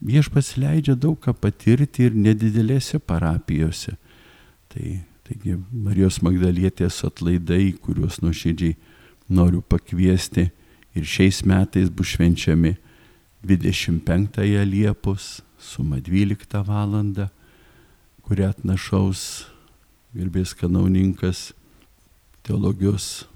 viešpas 0.00 0.54
leidžia 0.60 0.96
daug 0.98 1.18
ką 1.22 1.34
patirti 1.34 2.08
ir 2.08 2.16
nedidelėse 2.16 2.98
parapijose. 2.98 3.96
Tai, 4.72 4.98
taigi 5.26 5.56
Marijos 5.72 6.20
Magdalietės 6.24 7.02
atlaidai, 7.06 7.72
kuriuos 7.82 8.20
nuoširdžiai 8.24 8.76
noriu 9.28 9.62
pakviesti 9.62 10.50
ir 10.96 11.06
šiais 11.06 11.42
metais 11.48 11.88
bus 11.90 12.14
švenčiami 12.16 12.76
25 13.46 14.42
Liepos, 14.66 15.40
suma 15.58 15.98
12 16.02 16.62
valandą 16.66 17.30
kurią 18.26 18.48
atnašaus 18.50 19.46
garbės 20.16 20.50
kanauninkas, 20.58 21.52
teologijos 22.42 23.26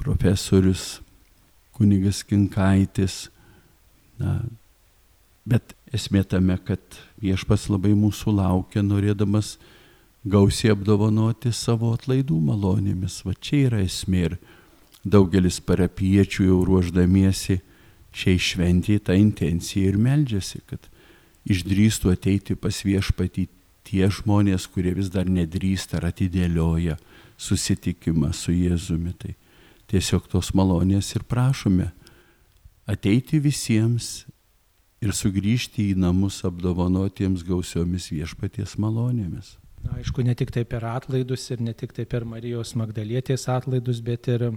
profesorius, 0.00 1.02
kunigas 1.76 2.22
Kinkaitis. 2.24 3.26
Na, 4.16 4.38
bet 5.48 5.74
esmė 5.94 6.24
tame, 6.28 6.58
kad 6.64 6.80
viešpas 7.22 7.68
labai 7.72 7.94
mūsų 7.96 8.34
laukia, 8.36 8.82
norėdamas 8.84 9.56
gausiai 10.28 10.74
apdovanoti 10.74 11.52
savo 11.54 11.92
atlaidų 11.96 12.38
malonėmis. 12.50 13.22
Va 13.24 13.34
čia 13.34 13.64
yra 13.68 13.82
esmė 13.84 14.24
ir 14.28 14.36
daugelis 15.04 15.60
parapiečių 15.64 16.48
jau 16.50 16.62
ruoždamiesi 16.68 17.60
šiai 18.18 18.40
šventijai 18.40 19.04
tą 19.04 19.16
intenciją 19.18 19.92
ir 19.92 20.00
meldžiasi, 20.00 20.62
kad 20.68 20.88
išdrįstų 21.48 22.12
ateiti 22.12 22.56
pas 22.58 22.82
viešpatį 22.84 23.46
tie 23.88 24.08
žmonės, 24.12 24.66
kurie 24.68 24.92
vis 24.96 25.08
dar 25.12 25.28
nedrįsta 25.30 26.00
ar 26.00 26.10
atidėlioja 26.10 26.98
susitikimą 27.40 28.34
su 28.36 28.52
Jėzumi. 28.52 29.14
Tai 29.16 29.32
tiesiog 29.88 30.26
tos 30.28 30.52
malonės 30.58 31.14
ir 31.16 31.24
prašome 31.28 31.92
ateiti 32.88 33.40
visiems 33.40 34.26
ir 35.04 35.14
sugrįžti 35.14 35.92
į 35.92 35.98
namus 36.02 36.40
apdovanotiems 36.48 37.44
gausiomis 37.46 38.10
viešpaties 38.12 38.76
malonėmis. 38.82 39.56
Na, 39.84 39.98
aišku, 40.00 40.24
ne 40.26 40.34
tik 40.34 40.50
tai 40.54 40.64
per 40.66 40.84
atlaidus 40.88 41.44
ir 41.54 41.62
ne 41.62 41.74
tik 41.76 41.94
tai 41.94 42.04
per 42.10 42.26
Marijos 42.26 42.74
Magdalietės 42.78 43.46
atlaidus, 43.52 44.02
bet 44.02 44.26
ir 44.32 44.48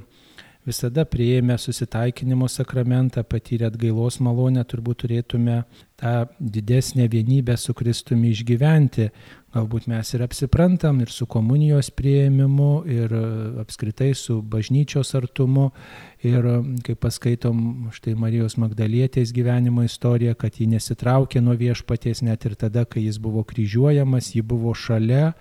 visada 0.66 1.06
prieėmę 1.06 1.58
susitaikinimo 1.58 2.50
sakramentą, 2.50 3.24
patyrę 3.24 3.72
atgailos 3.72 4.20
malonę, 4.22 4.64
turbūt 4.66 5.04
turėtume 5.04 5.64
tą 6.02 6.26
didesnę 6.40 7.08
vienybę 7.10 7.58
su 7.58 7.74
Kristumi 7.74 8.32
išgyventi. 8.34 9.10
Galbūt 9.52 9.90
mes 9.92 10.14
ir 10.16 10.22
apsiprantam 10.24 11.02
ir 11.04 11.10
su 11.12 11.26
komunijos 11.28 11.90
prieimimu, 11.92 12.86
ir 12.88 13.12
e, 13.12 13.24
apskritai 13.60 14.14
su 14.16 14.38
bažnyčios 14.42 15.12
artumu. 15.20 15.72
Ir 16.24 16.46
e, 16.48 16.54
kai 16.86 16.96
paskaitom 16.96 17.90
štai 17.92 18.14
Marijos 18.16 18.56
Magdalietės 18.62 19.34
gyvenimo 19.36 19.84
istoriją, 19.84 20.38
kad 20.40 20.56
ji 20.56 20.70
nesitraukė 20.72 21.42
nuo 21.44 21.58
viešpaties 21.60 22.24
net 22.24 22.48
ir 22.48 22.56
tada, 22.56 22.86
kai 22.86 23.04
jis 23.04 23.20
buvo 23.20 23.44
kryžiuojamas, 23.44 24.32
ji 24.38 24.42
buvo 24.42 24.72
šalia, 24.74 25.34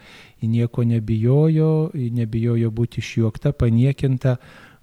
ji 0.42 0.50
nieko 0.58 0.82
nebijojo, 0.84 1.92
ji 1.94 2.10
nebijojo 2.18 2.72
būti 2.74 3.04
išjuokta, 3.04 3.54
paniekinta 3.54 4.40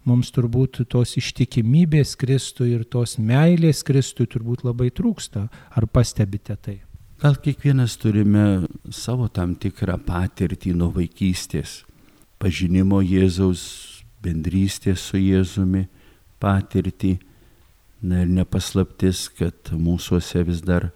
mums 0.07 0.31
turbūt 0.33 0.81
tos 0.91 1.15
ištikimybės 1.19 2.15
Kristui 2.19 2.71
ir 2.75 2.85
tos 2.87 3.17
meilės 3.19 3.83
Kristui 3.87 4.27
turbūt 4.29 4.63
labai 4.67 4.89
trūksta. 4.95 5.47
Ar 5.75 5.87
pastebite 5.91 6.55
tai? 6.55 6.79
Gal 7.17 7.37
kiekvienas 7.41 7.97
turime 7.97 8.67
savo 8.93 9.27
tam 9.33 9.55
tikrą 9.57 9.97
patirtį 10.05 10.75
nuo 10.77 10.91
vaikystės, 10.93 11.81
pažinimo 12.37 13.01
Jėzaus, 13.01 13.63
bendrystės 14.21 15.01
su 15.09 15.17
Jėzumi 15.17 15.87
patirtį. 16.41 17.17
Na 18.07 18.21
ir 18.21 18.29
nepaslaptis, 18.29 19.25
kad 19.33 19.71
mūsųse 19.73 20.43
vis 20.45 20.61
dar 20.61 20.91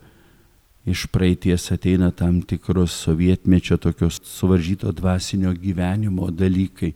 iš 0.86 1.08
praeities 1.10 1.72
ateina 1.74 2.12
tam 2.14 2.44
tikros 2.46 2.94
sovietmečio 3.08 3.80
tokios 3.82 4.22
suvaržyto 4.26 4.94
dvasinio 4.94 5.56
gyvenimo 5.58 6.30
dalykai 6.30 6.94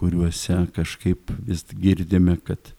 kuriuose 0.00 0.56
kažkaip 0.74 1.30
vis 1.44 1.66
girdime, 1.76 2.38
kad 2.40 2.72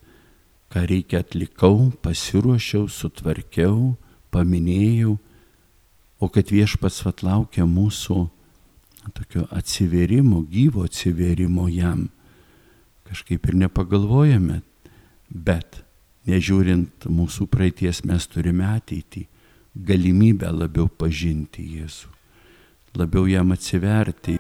ką 0.72 0.86
reikia 0.90 1.22
atlikau, 1.22 1.92
pasiruošiau, 2.02 2.88
sutvarkiau, 2.90 3.94
paminėjau, 4.34 5.18
o 6.22 6.30
kad 6.32 6.50
viešpats 6.54 7.04
atlaukia 7.10 7.68
mūsų 7.68 8.18
tokio 9.14 9.48
atsiverimo, 9.52 10.44
gyvo 10.50 10.86
atsiverimo 10.86 11.68
jam. 11.70 12.08
Kažkaip 13.10 13.50
ir 13.50 13.58
nepagalvojame, 13.66 14.62
bet 15.30 15.82
nežiūrint 16.30 17.10
mūsų 17.10 17.50
praeities 17.52 18.04
mes 18.08 18.28
turime 18.32 18.68
ateitį, 18.70 19.26
galimybę 19.76 20.52
labiau 20.54 20.88
pažinti 20.88 21.66
Jėzų, 21.78 22.12
labiau 22.96 23.28
jam 23.28 23.52
atsiverti. 23.56 24.38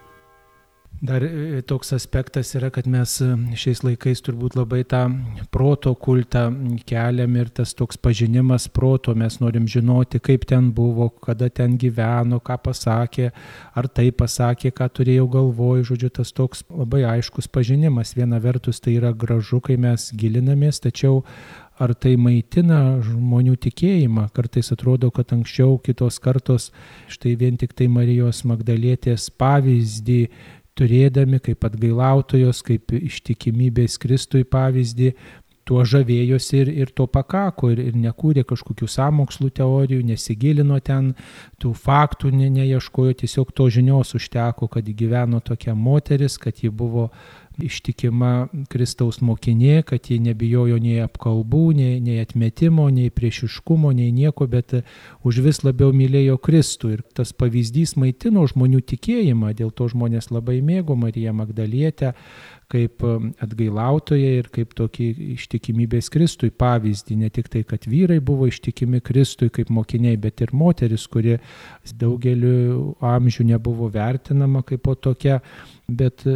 Dar 1.01 1.23
e, 1.23 1.61
toks 1.65 1.91
aspektas 1.93 2.51
yra, 2.53 2.67
kad 2.69 2.85
mes 2.85 3.15
e, 3.25 3.27
šiais 3.57 3.79
laikais 3.81 4.19
turbūt 4.21 4.53
labai 4.53 4.83
tą 4.85 4.99
proto 5.49 5.95
kultą 5.97 6.43
keliam 6.85 7.39
ir 7.41 7.49
tas 7.49 7.73
toks 7.73 7.97
pažinimas 7.97 8.67
proto, 8.69 9.15
mes 9.17 9.39
norim 9.41 9.65
žinoti, 9.65 10.21
kaip 10.21 10.45
ten 10.51 10.67
buvo, 10.77 11.07
kada 11.25 11.49
ten 11.49 11.73
gyveno, 11.81 12.37
ką 12.45 12.59
pasakė, 12.67 13.31
ar 13.73 13.89
tai 13.89 14.11
pasakė, 14.13 14.69
ką 14.77 14.91
turėjau 14.99 15.25
galvoj, 15.39 15.87
žodžiu, 15.89 16.11
tas 16.21 16.35
toks 16.37 16.61
labai 16.69 17.01
aiškus 17.15 17.49
pažinimas. 17.49 18.13
Viena 18.13 18.37
vertus 18.37 18.77
tai 18.77 18.99
yra 18.99 19.09
gražu, 19.09 19.57
kai 19.57 19.81
mes 19.81 20.11
gilinamės, 20.13 20.83
tačiau 20.85 21.23
ar 21.81 21.95
tai 21.97 22.13
maitina 22.13 23.01
žmonių 23.01 23.55
tikėjimą. 23.65 24.29
Kartais 24.37 24.69
atrodo, 24.75 25.09
kad 25.09 25.33
anksčiau 25.33 25.79
kitos 25.81 26.21
kartos 26.21 26.69
štai 27.09 27.33
vien 27.41 27.57
tik 27.57 27.73
tai 27.73 27.89
Marijos 27.89 28.43
Magdalietės 28.45 29.31
pavyzdį 29.33 30.21
turėdami 30.79 31.41
kaip 31.43 31.65
atgailautojos, 31.67 32.61
kaip 32.65 32.93
ištikimybės 32.95 33.97
Kristui 34.01 34.43
pavyzdį, 34.47 35.13
tuo 35.67 35.83
žavėjosi 35.85 36.57
ir, 36.63 36.71
ir 36.83 36.91
to 36.95 37.05
pakako 37.07 37.71
ir, 37.73 37.81
ir 37.91 37.97
nekūrė 37.99 38.43
kažkokių 38.49 38.87
sąmokslų 38.89 39.51
teorijų, 39.61 40.01
nesigilino 40.09 40.79
ten, 40.83 41.13
tų 41.61 41.73
faktų 41.77 42.33
ne, 42.35 42.49
neieškojo, 42.51 43.15
tiesiog 43.21 43.53
to 43.55 43.69
žinios 43.71 44.15
užteko, 44.17 44.67
kad 44.71 44.89
gyveno 44.89 45.41
tokia 45.45 45.75
moteris, 45.77 46.39
kad 46.41 46.63
ji 46.63 46.73
buvo 46.73 47.09
ištikima 47.59 48.47
Kristaus 48.71 49.19
mokinė, 49.21 49.81
kad 49.87 50.07
ji 50.09 50.19
nebijojo 50.23 50.77
nei 50.81 51.01
apkalbų, 51.03 51.63
nei, 51.77 51.99
nei 52.03 52.21
atmetimo, 52.23 52.87
nei 52.93 53.11
priešiškumo, 53.13 53.91
nei 53.97 54.11
nieko, 54.15 54.47
bet 54.47 54.77
už 55.27 55.41
vis 55.45 55.61
labiau 55.65 55.91
mylėjo 55.95 56.37
Kristų. 56.41 56.93
Ir 56.95 57.03
tas 57.17 57.33
pavyzdys 57.33 57.97
maitino 57.99 58.45
žmonių 58.47 58.81
tikėjimą, 58.93 59.53
dėl 59.57 59.73
to 59.75 59.89
žmonės 59.91 60.31
labai 60.31 60.61
mėgo 60.65 60.95
Mariją 60.99 61.35
Magdalietę 61.37 62.15
kaip 62.71 63.03
atgailautoje 63.43 64.31
ir 64.39 64.47
kaip 64.53 64.75
tokį 64.77 65.09
ištikimybės 65.35 66.09
Kristui 66.13 66.51
pavyzdį. 66.51 67.17
Ne 67.23 67.31
tik 67.33 67.51
tai, 67.51 67.65
kad 67.67 67.87
vyrai 67.89 68.19
buvo 68.23 68.47
ištikimi 68.49 69.01
Kristui 69.03 69.51
kaip 69.53 69.71
mokiniai, 69.73 70.19
bet 70.21 70.41
ir 70.45 70.55
moteris, 70.55 71.07
kuri 71.11 71.37
daugeliu 71.99 72.95
amžių 73.03 73.51
nebuvo 73.53 73.91
vertinama 73.91 74.63
kaip 74.67 74.83
po 74.87 74.95
tokia 74.95 75.41
bet 75.91 76.25
e, 76.27 76.35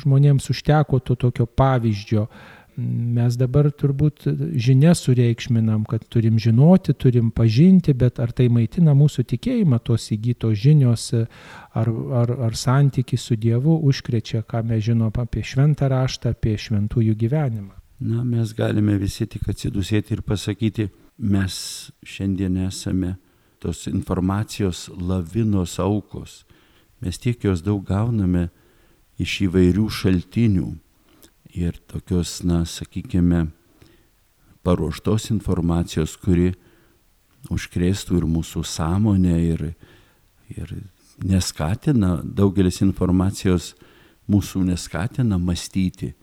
žmonėms 0.00 0.50
užteko 0.52 1.00
to 1.04 1.16
tokio 1.18 1.46
pavyzdžio. 1.46 2.28
Mes 2.76 3.36
dabar 3.38 3.68
turbūt 3.70 4.24
žinias 4.58 5.04
sureikšminam, 5.06 5.84
kad 5.86 6.02
turim 6.10 6.40
žinoti, 6.42 6.94
turim 6.98 7.30
pažinti, 7.30 7.94
bet 7.94 8.18
ar 8.18 8.32
tai 8.34 8.48
maitina 8.50 8.96
mūsų 8.98 9.22
tikėjimą, 9.30 9.78
tos 9.86 10.08
įgytos 10.14 10.58
žinios, 10.58 11.04
ar, 11.14 11.92
ar, 12.22 12.34
ar 12.48 12.58
santyki 12.58 13.18
su 13.20 13.38
Dievu 13.38 13.76
užkrečia, 13.86 14.42
ką 14.42 14.64
mes 14.66 14.82
žinom 14.88 15.14
apie 15.22 15.44
šventą 15.46 15.86
raštą, 15.92 16.34
apie 16.34 16.56
šventųjų 16.58 17.14
gyvenimą. 17.22 17.74
Na, 18.04 18.24
mes 18.26 18.50
galime 18.58 18.98
visi 18.98 19.28
tik 19.30 19.46
atsidusėti 19.48 20.16
ir 20.16 20.24
pasakyti, 20.26 20.88
mes 21.18 21.54
šiandien 22.02 22.58
esame 22.66 23.14
tos 23.62 23.86
informacijos 23.86 24.88
lavinos 24.98 25.78
aukos. 25.78 26.42
Mes 27.00 27.22
tiek 27.22 27.38
jos 27.46 27.62
daug 27.62 27.86
gauname 27.86 28.48
iš 29.22 29.44
įvairių 29.46 29.86
šaltinių 29.94 30.72
ir 31.54 31.78
tokios, 31.86 32.42
na, 32.42 32.64
sakykime, 32.66 33.46
paruoštos 34.64 35.30
informacijos, 35.30 36.16
kuri 36.18 36.52
užkrėstų 37.52 38.18
ir 38.18 38.26
mūsų 38.28 38.64
sąmonę 38.66 39.36
ir, 39.44 39.64
ir 40.54 40.74
neskatina, 41.22 42.18
daugelis 42.24 42.80
informacijos 42.82 43.74
mūsų 44.30 44.64
neskatina 44.70 45.38
mąstyti. 45.38 46.14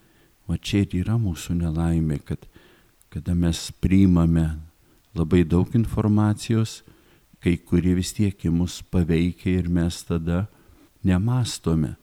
O 0.49 0.57
čia 0.57 0.81
ir 0.83 0.97
yra 1.03 1.15
mūsų 1.21 1.55
nelaimė, 1.61 2.17
kad 2.25 2.43
kada 3.11 3.35
mes 3.35 3.69
priimame 3.83 4.57
labai 5.15 5.43
daug 5.43 5.69
informacijos, 5.75 6.81
kai 7.43 7.57
kurie 7.57 7.93
vis 7.97 8.13
tiek 8.15 8.35
į 8.35 8.51
mus 8.55 8.81
paveikia 8.83 9.59
ir 9.59 9.69
mes 9.69 10.01
tada 10.07 10.45
nemastome. 11.03 11.95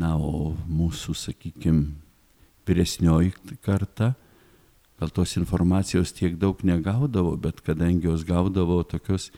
Na, 0.00 0.14
o 0.16 0.54
mūsų, 0.64 1.12
sakykime, 1.18 1.90
vyresnioji 2.66 3.32
karta 3.64 4.14
gal 5.00 5.10
tos 5.10 5.36
informacijos 5.40 6.12
tiek 6.12 6.36
daug 6.36 6.60
negaudavo, 6.66 7.36
bet 7.36 7.62
kadangi 7.64 8.04
jos 8.04 8.24
gaudavo 8.28 8.82
tokios 8.84 9.30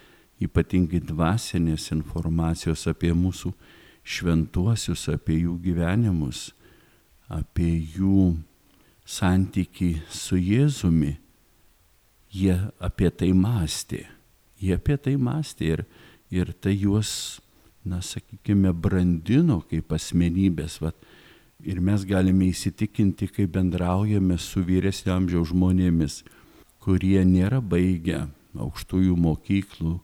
ypatingai 0.43 0.99
dvasinės 1.07 1.93
informacijos 1.95 2.89
apie 2.91 3.13
mūsų 3.15 3.53
šventuosius, 4.03 5.07
apie 5.13 5.39
jų 5.45 5.55
gyvenimus, 5.63 6.49
apie 7.31 7.71
jų 7.95 8.33
santyki 9.07 9.95
su 10.11 10.39
Jėzumi, 10.41 11.15
jie 12.33 12.57
apie 12.83 13.11
tai 13.15 13.31
mąstė. 13.37 14.03
Jie 14.63 14.75
apie 14.79 14.99
tai 14.99 15.15
mąstė 15.19 15.71
ir, 15.77 15.85
ir 16.31 16.53
tai 16.59 16.75
juos 16.75 17.41
na, 17.85 18.01
sakykime, 18.03 18.73
brandino 18.75 19.61
kaip 19.71 19.95
asmenybės. 19.95 20.79
Vat, 20.83 20.99
ir 21.63 21.81
mes 21.81 22.05
galime 22.09 22.49
įsitikinti, 22.51 23.29
kai 23.33 23.47
bendraujame 23.51 24.39
su 24.41 24.63
vyresnio 24.67 25.15
amžiaus 25.17 25.53
žmonėmis, 25.53 26.23
kurie 26.83 27.21
nėra 27.27 27.61
baigę 27.63 28.27
aukštųjų 28.59 29.17
mokyklų 29.17 29.95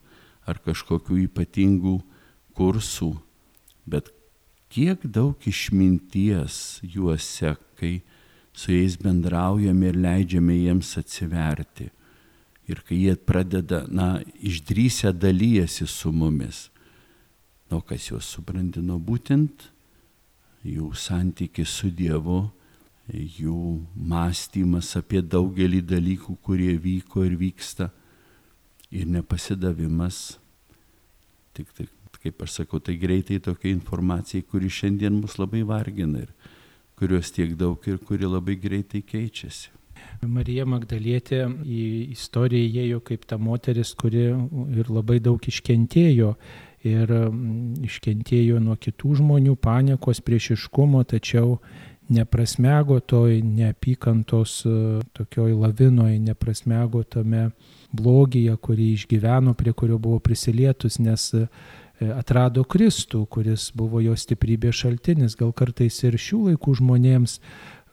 ar 0.48 0.60
kažkokių 0.64 1.18
ypatingų 1.26 1.98
kursų, 2.56 3.10
bet 3.86 4.12
kiek 4.72 5.02
daug 5.04 5.36
išminties 5.46 6.80
juose, 6.82 7.56
kai 7.78 8.00
su 8.52 8.72
jais 8.72 8.96
bendraujame 9.00 9.92
ir 9.92 10.00
leidžiame 10.00 10.56
jiems 10.56 10.96
atsiverti. 11.00 11.90
Ir 12.68 12.82
kai 12.84 12.98
jie 13.00 13.14
pradeda, 13.16 13.86
na, 13.88 14.18
išdrysę 14.44 15.14
dalyjasi 15.16 15.86
su 15.88 16.12
mumis 16.12 16.66
o 17.70 17.80
kas 17.84 18.08
juos 18.10 18.28
subrandino 18.32 18.96
būtent 19.00 19.68
jų 20.68 20.92
santykis 20.96 21.72
su 21.80 21.90
Dievu, 21.94 22.42
jų 23.12 23.58
mąstymas 23.94 24.92
apie 25.00 25.22
daugelį 25.22 25.80
dalykų, 25.88 26.36
kurie 26.44 26.74
vyko 26.76 27.24
ir 27.24 27.38
vyksta, 27.40 27.88
ir 28.90 29.08
nepasidavimas. 29.08 30.38
Tik, 31.56 31.72
tik 31.76 32.20
kaip 32.22 32.44
aš 32.44 32.60
sakau, 32.60 32.80
tai 32.82 32.98
greitai 32.98 33.38
tokia 33.42 33.72
informacija, 33.72 34.44
kuri 34.44 34.70
šiandien 34.70 35.20
mus 35.20 35.38
labai 35.38 35.64
vargina 35.66 36.24
ir 36.26 36.32
kurios 36.98 37.30
tiek 37.34 37.54
daug 37.56 37.82
ir 37.86 37.98
kuri 38.02 38.26
labai 38.26 38.58
greitai 38.58 39.04
keičiasi. 39.06 39.74
Marija 40.26 40.64
Magdalietė 40.66 41.44
į 41.62 41.84
istoriją 42.14 42.68
įėjo 42.68 43.00
kaip 43.06 43.24
ta 43.30 43.38
moteris, 43.38 43.94
kuri 43.98 44.28
ir 44.78 44.90
labai 44.90 45.18
daug 45.22 45.42
iškentėjo 45.42 46.34
ir 46.86 47.10
iškentėjo 47.84 48.60
nuo 48.62 48.76
kitų 48.78 49.18
žmonių 49.20 49.56
paniekos, 49.58 50.22
priešiškumo, 50.24 51.02
tačiau 51.08 51.58
neprasmego 52.08 53.00
toj 53.00 53.42
neapykantos 53.42 54.62
e, 54.66 54.70
tokioj 55.12 55.52
lavinoj, 55.52 56.18
neprasmego 56.18 57.02
tame 57.04 57.50
blogyje, 57.92 58.54
kurį 58.56 58.92
išgyveno, 58.94 59.54
prie 59.54 59.74
kurio 59.76 59.98
buvo 59.98 60.18
prisilietus, 60.18 60.98
nes 60.98 61.28
e, 61.36 61.46
atrado 62.14 62.64
Kristų, 62.64 63.26
kuris 63.26 63.70
buvo 63.76 64.00
jo 64.00 64.16
stiprybės 64.16 64.84
šaltinis. 64.84 65.36
Gal 65.36 65.52
kartais 65.52 66.00
ir 66.04 66.16
šių 66.16 66.46
laikų 66.52 66.78
žmonėms 66.80 67.38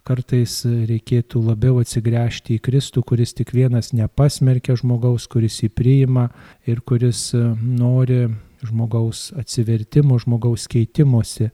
kartais 0.06 0.60
reikėtų 0.64 1.42
labiau 1.42 1.80
atsigręžti 1.82 2.56
į 2.56 2.64
Kristų, 2.68 3.02
kuris 3.10 3.34
tik 3.34 3.52
vienas 3.58 3.90
nepasmerkia 3.92 4.78
žmogaus, 4.78 5.26
kuris 5.28 5.58
jį 5.64 5.72
priima 5.74 6.30
ir 6.70 6.84
kuris 6.86 7.32
e, 7.36 7.42
nori 7.60 8.28
žmogaus 8.68 9.30
atsivertimo, 9.38 10.18
žmogaus 10.22 10.68
keitimosi, 10.72 11.50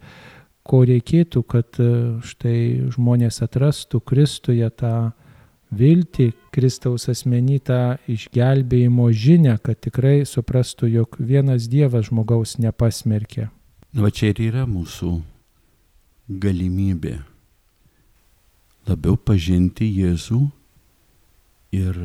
ko 0.68 0.84
reikėtų, 0.88 1.44
kad 1.50 1.80
e, 1.82 1.90
štai 2.26 2.60
žmonės 2.94 3.42
atrastų 3.46 4.02
Kristuje 4.06 4.70
tą 4.78 5.12
viltį, 5.72 6.32
Kristaus 6.52 7.08
asmenytą 7.12 7.98
išgelbėjimo 8.12 9.08
žinę, 9.16 9.56
kad 9.64 9.80
tikrai 9.82 10.22
suprastų, 10.28 10.92
jog 10.92 11.18
vienas 11.20 11.70
Dievas 11.72 12.10
žmogaus 12.12 12.58
nepasmerkė. 12.60 13.48
Na, 13.92 14.06
va 14.06 14.12
čia 14.12 14.32
ir 14.32 14.42
yra 14.52 14.66
mūsų 14.70 15.16
galimybė 16.42 17.18
labiau 18.88 19.18
pažinti 19.18 19.88
Jėzų 19.88 20.42
ir 21.76 21.98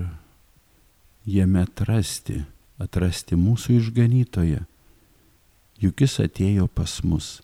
jame 1.27 1.62
atrasti, 1.62 2.42
atrasti 2.79 3.38
mūsų 3.38 3.81
išganytoje 3.81 4.62
juk 5.83 6.03
jis 6.05 6.19
atėjo 6.25 6.69
pas 6.69 7.01
mus. 7.05 7.41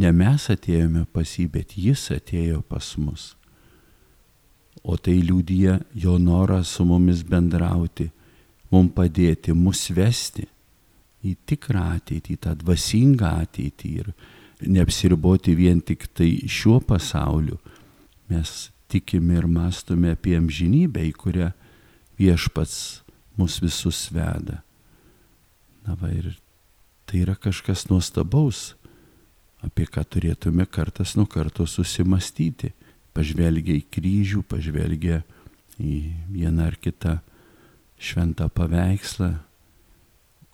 Ne 0.00 0.12
mes 0.16 0.46
atėjome 0.52 1.04
pas 1.12 1.28
jį, 1.36 1.48
bet 1.50 1.76
jis 1.76 2.06
atėjo 2.14 2.62
pas 2.62 2.94
mus. 2.98 3.34
O 4.82 4.96
tai 4.96 5.18
liūdija 5.20 5.80
jo 5.92 6.16
norą 6.18 6.62
su 6.64 6.86
mumis 6.88 7.24
bendrauti, 7.26 8.08
mums 8.70 8.94
padėti, 8.96 9.52
mus 9.52 9.88
vesti 9.92 10.46
į 11.26 11.34
tikrą 11.44 11.82
ateitį, 11.98 12.36
tą 12.40 12.54
dvasingą 12.62 13.34
ateitį 13.44 13.90
ir 14.00 14.12
neapsiriboti 14.60 15.54
vien 15.56 15.82
tik 15.84 16.06
tai 16.16 16.30
šiuo 16.48 16.80
pasauliu. 16.86 17.58
Mes 18.30 18.70
tikime 18.90 19.36
ir 19.40 19.48
mastome 19.50 20.14
apie 20.14 20.36
amžinybę, 20.38 21.02
į 21.10 21.12
kurią 21.18 21.50
viešpats 22.20 23.02
mus 23.36 23.58
visus 23.60 24.06
veda. 24.14 24.62
Na 25.84 25.96
va 25.98 26.12
ir 26.12 26.32
tai 27.10 27.24
yra 27.24 27.34
kažkas 27.34 27.88
nuostabaus, 27.90 28.76
apie 29.66 29.82
ką 29.90 30.04
turėtume 30.06 30.62
kartas 30.70 31.16
nuo 31.18 31.26
karto 31.26 31.64
susimastyti, 31.66 32.70
pažvelgia 33.10 33.74
į 33.74 33.82
kryžių, 33.90 34.44
pažvelgia 34.46 35.24
į 35.74 35.96
vieną 36.30 36.68
ar 36.70 36.76
kitą 36.78 37.16
šventą 37.98 38.46
paveikslą. 38.54 39.32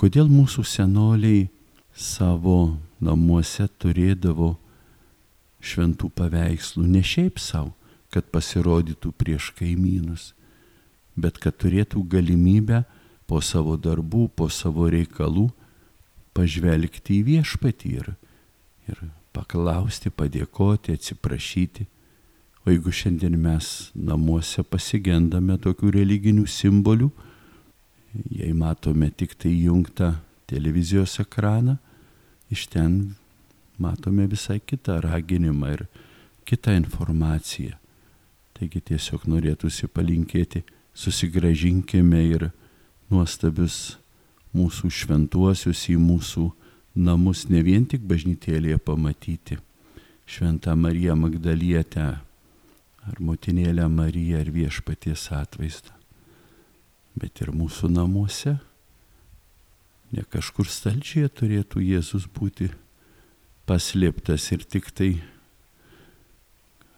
Kodėl 0.00 0.32
mūsų 0.32 0.64
senoliai 0.64 1.50
savo 1.92 2.78
namuose 3.04 3.68
turėdavo 3.76 4.54
šventų 5.60 6.08
paveikslų 6.16 6.86
ne 6.88 7.04
šiaip 7.04 7.36
savo, 7.36 7.74
kad 8.08 8.32
pasirodytų 8.32 9.12
prieš 9.12 9.50
kaimynus, 9.60 10.30
bet 11.20 11.36
kad 11.36 11.60
turėtų 11.60 12.00
galimybę 12.16 12.86
po 13.28 13.44
savo 13.44 13.76
darbų, 13.76 14.30
po 14.32 14.48
savo 14.48 14.88
reikalų 14.88 15.50
pažvelgti 16.36 17.20
į 17.20 17.26
viešpatį 17.30 17.92
ir, 18.00 18.10
ir 18.90 19.02
paklausti, 19.36 20.12
padėkoti, 20.12 20.96
atsiprašyti. 20.96 21.86
O 22.66 22.72
jeigu 22.72 22.92
šiandien 22.92 23.36
mes 23.38 23.90
namuose 23.94 24.64
pasigendame 24.66 25.54
tokių 25.62 25.92
religinių 26.00 26.46
simbolių, 26.50 27.10
jei 28.32 28.52
matome 28.56 29.10
tik 29.14 29.36
tai 29.38 29.52
jungtą 29.54 30.16
televizijos 30.50 31.18
ekraną, 31.22 31.76
iš 32.50 32.66
ten 32.72 33.14
matome 33.78 34.26
visai 34.30 34.58
kitą 34.58 35.00
raginimą 35.04 35.72
ir 35.76 35.84
kitą 36.48 36.74
informaciją. 36.78 37.76
Taigi 38.56 38.80
tiesiog 38.80 39.26
norėtųsi 39.28 39.88
palinkėti, 39.92 40.62
susigražinkime 40.96 42.22
ir 42.24 42.48
nuostabius 43.12 43.98
mūsų 44.56 44.90
šventuosius 44.92 45.86
į 45.92 45.98
mūsų 46.00 46.46
namus 46.96 47.44
ne 47.52 47.60
vien 47.64 47.84
tik 47.88 48.04
bažnytėlėje 48.08 48.78
pamatyti. 48.82 49.58
Šventą 50.26 50.74
Mariją 50.74 51.14
Magdalietę 51.18 52.06
ar 53.06 53.20
motinėlę 53.22 53.86
Mariją 53.92 54.40
ar 54.42 54.50
viešpaties 54.50 55.28
atvaizdą, 55.36 55.94
bet 57.14 57.44
ir 57.44 57.52
mūsų 57.54 57.92
namuose. 57.92 58.56
Ne 60.10 60.24
kažkur 60.30 60.68
stalčiuje 60.70 61.28
turėtų 61.30 61.82
Jėzus 61.82 62.26
būti 62.30 62.70
paslėptas 63.66 64.50
ir 64.54 64.66
tik 64.66 64.90
tai 64.94 65.10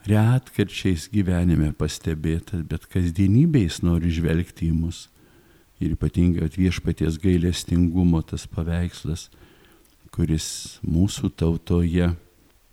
retkarčiais 0.08 1.08
gyvenime 1.12 1.72
pastebėtas, 1.76 2.64
bet 2.68 2.86
kasdienybėj 2.92 3.66
jis 3.66 3.80
nori 3.84 4.12
žvelgti 4.12 4.68
į 4.70 4.76
mus. 4.76 5.06
Ir 5.78 5.94
ypatingai 5.94 6.48
viešpaties 6.50 7.20
gailestingumo 7.22 8.20
tas 8.26 8.46
paveikslas, 8.50 9.28
kuris 10.14 10.78
mūsų 10.82 11.30
tautoje, 11.38 12.08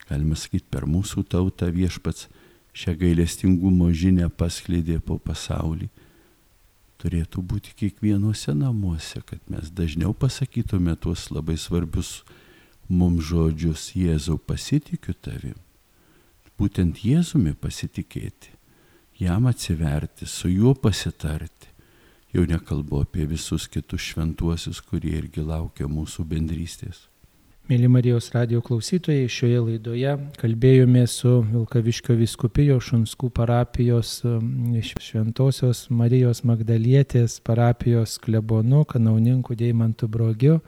galima 0.10 0.38
sakyti, 0.40 0.66
per 0.72 0.88
mūsų 0.90 1.26
tautą 1.30 1.70
viešpats 1.74 2.30
šią 2.76 2.96
gailestingumo 3.04 3.92
žinę 3.94 4.32
paskleidė 4.34 4.98
po 5.06 5.20
pasaulį. 5.22 5.92
Turėtų 7.02 7.44
būti 7.46 7.76
kiekvienuose 7.78 8.56
namuose, 8.58 9.22
kad 9.28 9.44
mes 9.52 9.70
dažniau 9.70 10.16
pasakytume 10.18 10.96
tuos 10.98 11.28
labai 11.30 11.60
svarbius 11.62 12.24
mums 12.90 13.30
žodžius 13.30 13.92
Jėzau 13.94 14.40
pasitikiu 14.42 15.14
tavim 15.14 15.60
būtent 16.60 17.04
Jėzumi 17.04 17.54
pasitikėti, 17.60 18.54
jam 19.20 19.48
atsiverti, 19.52 20.28
su 20.28 20.50
juo 20.52 20.74
pasitarti. 20.76 21.75
Jau 22.36 22.44
nekalbu 22.44 22.98
apie 23.06 23.24
visus 23.32 23.64
kitus 23.72 24.10
šventuosius, 24.12 24.82
kurie 24.84 25.14
irgi 25.16 25.40
laukia 25.40 25.86
mūsų 25.88 26.26
bendrystės. 26.28 27.06
Mėly 27.66 27.88
Marijos 27.90 28.28
radio 28.30 28.60
klausytojai, 28.62 29.26
šioje 29.26 29.62
laidoje 29.66 30.12
kalbėjome 30.38 31.02
su 31.10 31.40
Vilkaviškio 31.48 32.14
viskupijos 32.20 32.92
Šunskų 32.92 33.32
parapijos 33.34 34.12
Šventojios 35.02 35.82
Marijos 35.90 36.44
Magdalietės 36.46 37.40
parapijos 37.42 38.20
klebonu, 38.22 38.84
kanauninku 38.86 39.58
Deimantu 39.58 40.06
Brogiu 40.06 40.60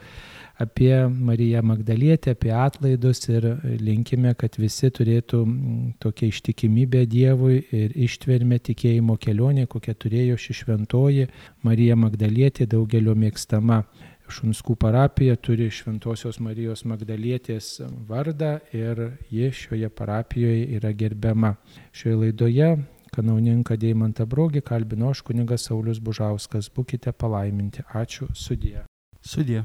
apie 0.58 1.06
Mariją 1.06 1.62
Magdalietę, 1.62 2.34
apie 2.34 2.50
atlaidus 2.58 3.28
ir 3.30 3.46
linkime, 3.78 4.34
kad 4.34 4.58
visi 4.58 4.90
turėtų 4.90 5.44
tokią 6.02 6.32
ištikimybę 6.32 7.06
Dievui 7.06 7.62
ir 7.78 7.94
ištvermę 7.94 8.58
tikėjimo 8.72 9.20
kelionė, 9.22 9.70
kokią 9.70 9.94
turėjo 10.02 10.42
ši 10.42 10.62
šventoji 10.64 11.30
Marija 11.62 11.96
Magdalietė, 11.96 12.66
daugelio 12.66 13.14
mėgstama. 13.14 13.84
Šunskų 14.28 14.76
parapija 14.76 15.38
turi 15.40 15.70
Šventojios 15.72 16.42
Marijos 16.44 16.84
Magdalietės 16.90 17.78
vardą 18.10 18.58
ir 18.76 19.02
ji 19.32 19.50
šioje 19.56 19.90
parapijoje 19.90 20.68
yra 20.78 20.92
gerbiama. 20.92 21.56
Šioje 21.96 22.20
laidoje 22.26 22.70
kanauninką 23.16 23.80
Deimantą 23.80 24.28
Brogį 24.28 24.66
kalbino 24.68 25.14
aš 25.16 25.24
kunigas 25.28 25.70
Saulis 25.70 26.04
Bužauskas. 26.04 26.68
Būkite 26.76 27.16
palaiminti. 27.16 27.88
Ačiū 27.96 28.28
sudie. 28.36 28.84
Sudie. 29.24 29.64